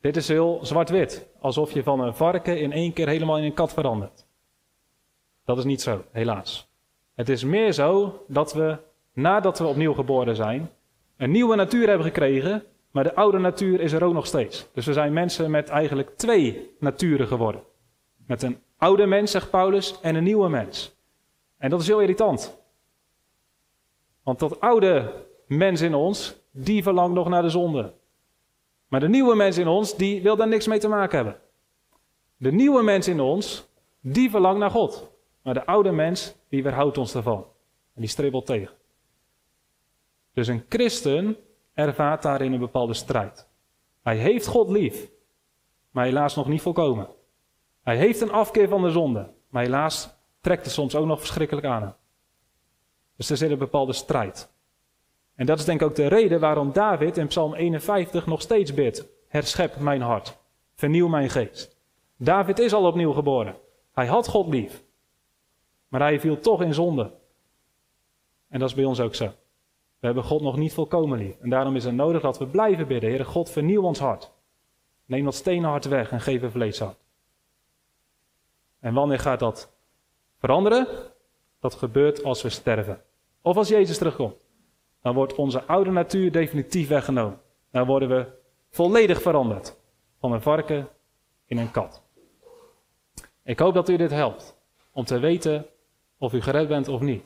dit 0.00 0.16
is 0.16 0.28
heel 0.28 0.58
zwart-wit. 0.62 1.28
Alsof 1.38 1.72
je 1.72 1.82
van 1.82 2.00
een 2.00 2.14
varken 2.14 2.60
in 2.60 2.72
één 2.72 2.92
keer 2.92 3.08
helemaal 3.08 3.38
in 3.38 3.44
een 3.44 3.54
kat 3.54 3.72
verandert. 3.72 4.26
Dat 5.44 5.58
is 5.58 5.64
niet 5.64 5.80
zo, 5.80 6.04
helaas. 6.10 6.68
Het 7.14 7.28
is 7.28 7.44
meer 7.44 7.72
zo 7.72 8.22
dat 8.28 8.52
we, 8.52 8.78
nadat 9.12 9.58
we 9.58 9.66
opnieuw 9.66 9.92
geboren 9.92 10.36
zijn, 10.36 10.70
een 11.16 11.30
nieuwe 11.30 11.56
natuur 11.56 11.88
hebben 11.88 12.06
gekregen, 12.06 12.64
maar 12.90 13.04
de 13.04 13.14
oude 13.14 13.38
natuur 13.38 13.80
is 13.80 13.92
er 13.92 14.04
ook 14.04 14.12
nog 14.12 14.26
steeds. 14.26 14.68
Dus 14.72 14.86
we 14.86 14.92
zijn 14.92 15.12
mensen 15.12 15.50
met 15.50 15.68
eigenlijk 15.68 16.16
twee 16.16 16.76
naturen 16.78 17.26
geworden. 17.26 17.62
Met 18.26 18.42
een 18.42 18.58
oude 18.76 19.06
mens, 19.06 19.30
zegt 19.30 19.50
Paulus, 19.50 20.00
en 20.00 20.14
een 20.14 20.22
nieuwe 20.22 20.48
mens. 20.48 20.96
En 21.58 21.70
dat 21.70 21.80
is 21.80 21.86
heel 21.86 22.00
irritant. 22.00 22.58
Want 24.22 24.38
dat 24.38 24.60
oude 24.60 25.12
mens 25.46 25.80
in 25.80 25.94
ons, 25.94 26.39
die 26.50 26.82
verlangt 26.82 27.14
nog 27.14 27.28
naar 27.28 27.42
de 27.42 27.48
zonde. 27.48 27.92
Maar 28.88 29.00
de 29.00 29.08
nieuwe 29.08 29.34
mens 29.34 29.58
in 29.58 29.68
ons, 29.68 29.96
die 29.96 30.22
wil 30.22 30.36
daar 30.36 30.48
niks 30.48 30.66
mee 30.66 30.78
te 30.78 30.88
maken 30.88 31.16
hebben. 31.16 31.40
De 32.36 32.52
nieuwe 32.52 32.82
mens 32.82 33.08
in 33.08 33.20
ons, 33.20 33.68
die 34.00 34.30
verlangt 34.30 34.58
naar 34.58 34.70
God. 34.70 35.10
Maar 35.42 35.54
de 35.54 35.66
oude 35.66 35.92
mens, 35.92 36.34
die 36.48 36.62
weerhoudt 36.62 36.98
ons 36.98 37.12
daarvan. 37.12 37.46
En 37.94 38.00
die 38.00 38.08
stribbelt 38.08 38.46
tegen. 38.46 38.74
Dus 40.32 40.46
een 40.46 40.64
christen 40.68 41.36
ervaart 41.74 42.22
daarin 42.22 42.52
een 42.52 42.58
bepaalde 42.58 42.94
strijd. 42.94 43.48
Hij 44.02 44.16
heeft 44.16 44.46
God 44.46 44.70
lief, 44.70 45.10
maar 45.90 46.04
helaas 46.04 46.34
nog 46.36 46.48
niet 46.48 46.62
volkomen. 46.62 47.08
Hij 47.82 47.96
heeft 47.96 48.20
een 48.20 48.32
afkeer 48.32 48.68
van 48.68 48.82
de 48.82 48.90
zonde, 48.90 49.30
maar 49.48 49.62
helaas 49.62 50.14
trekt 50.40 50.64
het 50.64 50.74
soms 50.74 50.94
ook 50.94 51.06
nog 51.06 51.18
verschrikkelijk 51.18 51.66
aan 51.66 51.96
Dus 53.16 53.30
er 53.30 53.36
zit 53.36 53.50
een 53.50 53.58
bepaalde 53.58 53.92
strijd. 53.92 54.52
En 55.40 55.46
dat 55.46 55.58
is 55.58 55.64
denk 55.64 55.80
ik 55.80 55.86
ook 55.86 55.94
de 55.94 56.06
reden 56.06 56.40
waarom 56.40 56.72
David 56.72 57.16
in 57.16 57.26
Psalm 57.26 57.54
51 57.54 58.26
nog 58.26 58.40
steeds 58.40 58.74
bidt: 58.74 59.06
Herschep 59.28 59.76
mijn 59.76 60.00
hart, 60.00 60.38
vernieuw 60.74 61.08
mijn 61.08 61.30
geest. 61.30 61.76
David 62.16 62.58
is 62.58 62.72
al 62.72 62.86
opnieuw 62.86 63.12
geboren. 63.12 63.56
Hij 63.92 64.06
had 64.06 64.28
God 64.28 64.48
lief. 64.48 64.82
Maar 65.88 66.00
hij 66.00 66.20
viel 66.20 66.40
toch 66.40 66.62
in 66.62 66.74
zonde. 66.74 67.12
En 68.48 68.58
dat 68.58 68.68
is 68.68 68.74
bij 68.74 68.84
ons 68.84 69.00
ook 69.00 69.14
zo. 69.14 69.26
We 69.98 70.06
hebben 70.06 70.24
God 70.24 70.40
nog 70.40 70.56
niet 70.56 70.72
volkomen 70.72 71.18
lief. 71.18 71.38
En 71.38 71.50
daarom 71.50 71.76
is 71.76 71.84
het 71.84 71.94
nodig 71.94 72.22
dat 72.22 72.38
we 72.38 72.46
blijven 72.46 72.86
bidden. 72.86 73.08
Heere 73.08 73.24
God, 73.24 73.50
vernieuw 73.50 73.82
ons 73.82 73.98
hart. 73.98 74.30
Neem 75.04 75.24
dat 75.24 75.34
stenen 75.34 75.70
hart 75.70 75.84
weg 75.84 76.10
en 76.10 76.20
geef 76.20 76.42
een 76.42 76.50
vleeshart. 76.50 76.98
En 78.80 78.94
wanneer 78.94 79.18
gaat 79.18 79.40
dat 79.40 79.72
veranderen? 80.38 80.86
Dat 81.60 81.74
gebeurt 81.74 82.24
als 82.24 82.42
we 82.42 82.48
sterven. 82.48 83.02
Of 83.42 83.56
als 83.56 83.68
Jezus 83.68 83.98
terugkomt. 83.98 84.48
Dan 85.02 85.14
wordt 85.14 85.34
onze 85.34 85.64
oude 85.64 85.90
natuur 85.90 86.32
definitief 86.32 86.88
weggenomen. 86.88 87.40
Dan 87.70 87.86
worden 87.86 88.08
we 88.08 88.26
volledig 88.68 89.22
veranderd. 89.22 89.78
Van 90.18 90.32
een 90.32 90.42
varken 90.42 90.88
in 91.46 91.58
een 91.58 91.70
kat. 91.70 92.02
Ik 93.42 93.58
hoop 93.58 93.74
dat 93.74 93.88
u 93.88 93.96
dit 93.96 94.10
helpt. 94.10 94.58
Om 94.92 95.04
te 95.04 95.18
weten 95.18 95.66
of 96.18 96.32
u 96.32 96.40
gered 96.40 96.68
bent 96.68 96.88
of 96.88 97.00
niet. 97.00 97.24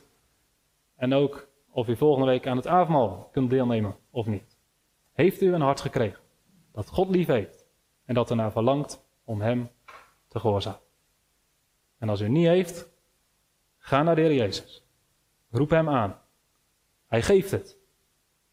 En 0.97 1.15
ook 1.15 1.49
of 1.71 1.89
u 1.89 1.97
volgende 1.97 2.27
week 2.27 2.47
aan 2.47 2.57
het 2.57 2.67
avondmaal 2.67 3.29
kunt 3.33 3.51
deelnemen 3.51 3.97
of 4.11 4.27
niet. 4.27 4.57
Heeft 5.13 5.41
u 5.41 5.55
een 5.55 5.61
hart 5.61 5.81
gekregen 5.81 6.21
dat 6.73 6.89
God 6.89 7.09
lief 7.09 7.27
heeft 7.27 7.67
en 8.05 8.15
dat 8.15 8.31
ernaar 8.31 8.53
verlangt 8.53 9.05
om 9.25 9.41
Hem 9.41 9.71
te 10.29 10.39
gehoorzamen? 10.39 10.81
En 11.99 12.09
als 12.09 12.21
u 12.21 12.29
niet 12.29 12.47
heeft, 12.47 12.89
ga 13.79 14.03
naar 14.03 14.15
de 14.15 14.21
Heer 14.21 14.35
Jezus. 14.35 14.85
Roep 15.51 15.71
Hem 15.71 15.89
aan. 15.89 16.19
Hij 17.15 17.23
geeft 17.23 17.51
het. 17.51 17.79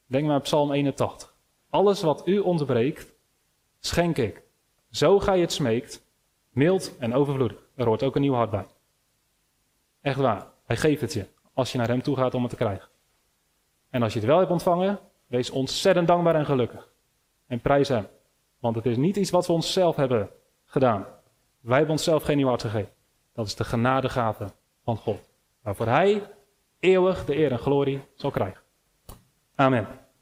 Denk 0.05 0.27
maar 0.27 0.35
op 0.35 0.43
Psalm 0.43 0.71
81. 0.71 1.35
Alles 1.69 2.01
wat 2.01 2.27
u 2.27 2.39
ontbreekt, 2.39 3.13
schenk 3.79 4.17
ik. 4.17 4.43
Zo 4.89 5.19
ga 5.19 5.33
je 5.33 5.41
het 5.41 5.51
smeekt, 5.51 6.05
mild 6.49 6.97
en 6.97 7.13
overvloedig. 7.13 7.69
Er 7.75 7.85
hoort 7.85 8.03
ook 8.03 8.15
een 8.15 8.21
nieuw 8.21 8.33
hart 8.33 8.49
bij. 8.49 8.65
Echt 10.01 10.19
waar, 10.19 10.47
hij 10.65 10.77
geeft 10.77 11.01
het 11.01 11.13
je 11.13 11.25
als 11.53 11.71
je 11.71 11.77
naar 11.77 11.87
hem 11.87 12.01
toe 12.01 12.15
gaat 12.15 12.33
om 12.33 12.41
het 12.41 12.49
te 12.49 12.57
krijgen. 12.57 12.89
En 13.89 14.03
als 14.03 14.13
je 14.13 14.19
het 14.19 14.27
wel 14.27 14.39
hebt 14.39 14.51
ontvangen, 14.51 14.99
wees 15.27 15.49
ontzettend 15.49 16.07
dankbaar 16.07 16.35
en 16.35 16.45
gelukkig. 16.45 16.89
En 17.47 17.59
prijs 17.59 17.87
hem. 17.87 18.07
Want 18.59 18.75
het 18.75 18.85
is 18.85 18.97
niet 18.97 19.17
iets 19.17 19.29
wat 19.29 19.47
we 19.47 19.53
onszelf 19.53 19.95
hebben 19.95 20.29
gedaan. 20.65 21.05
Wij 21.59 21.77
hebben 21.77 21.95
onszelf 21.95 22.23
geen 22.23 22.37
nieuw 22.37 22.47
hart 22.47 22.61
gegeven. 22.61 22.93
Dat 23.33 23.45
is 23.45 23.55
de 23.55 23.63
genadegave 23.63 24.51
van 24.83 24.97
God. 24.97 25.29
Waarvoor 25.61 25.87
hij 25.87 26.23
eeuwig 26.81 27.25
de 27.25 27.37
eer 27.37 27.51
en 27.51 27.59
glorie 27.59 28.01
zal 28.15 28.31
krijgen. 28.31 28.61
Amen. 29.55 29.87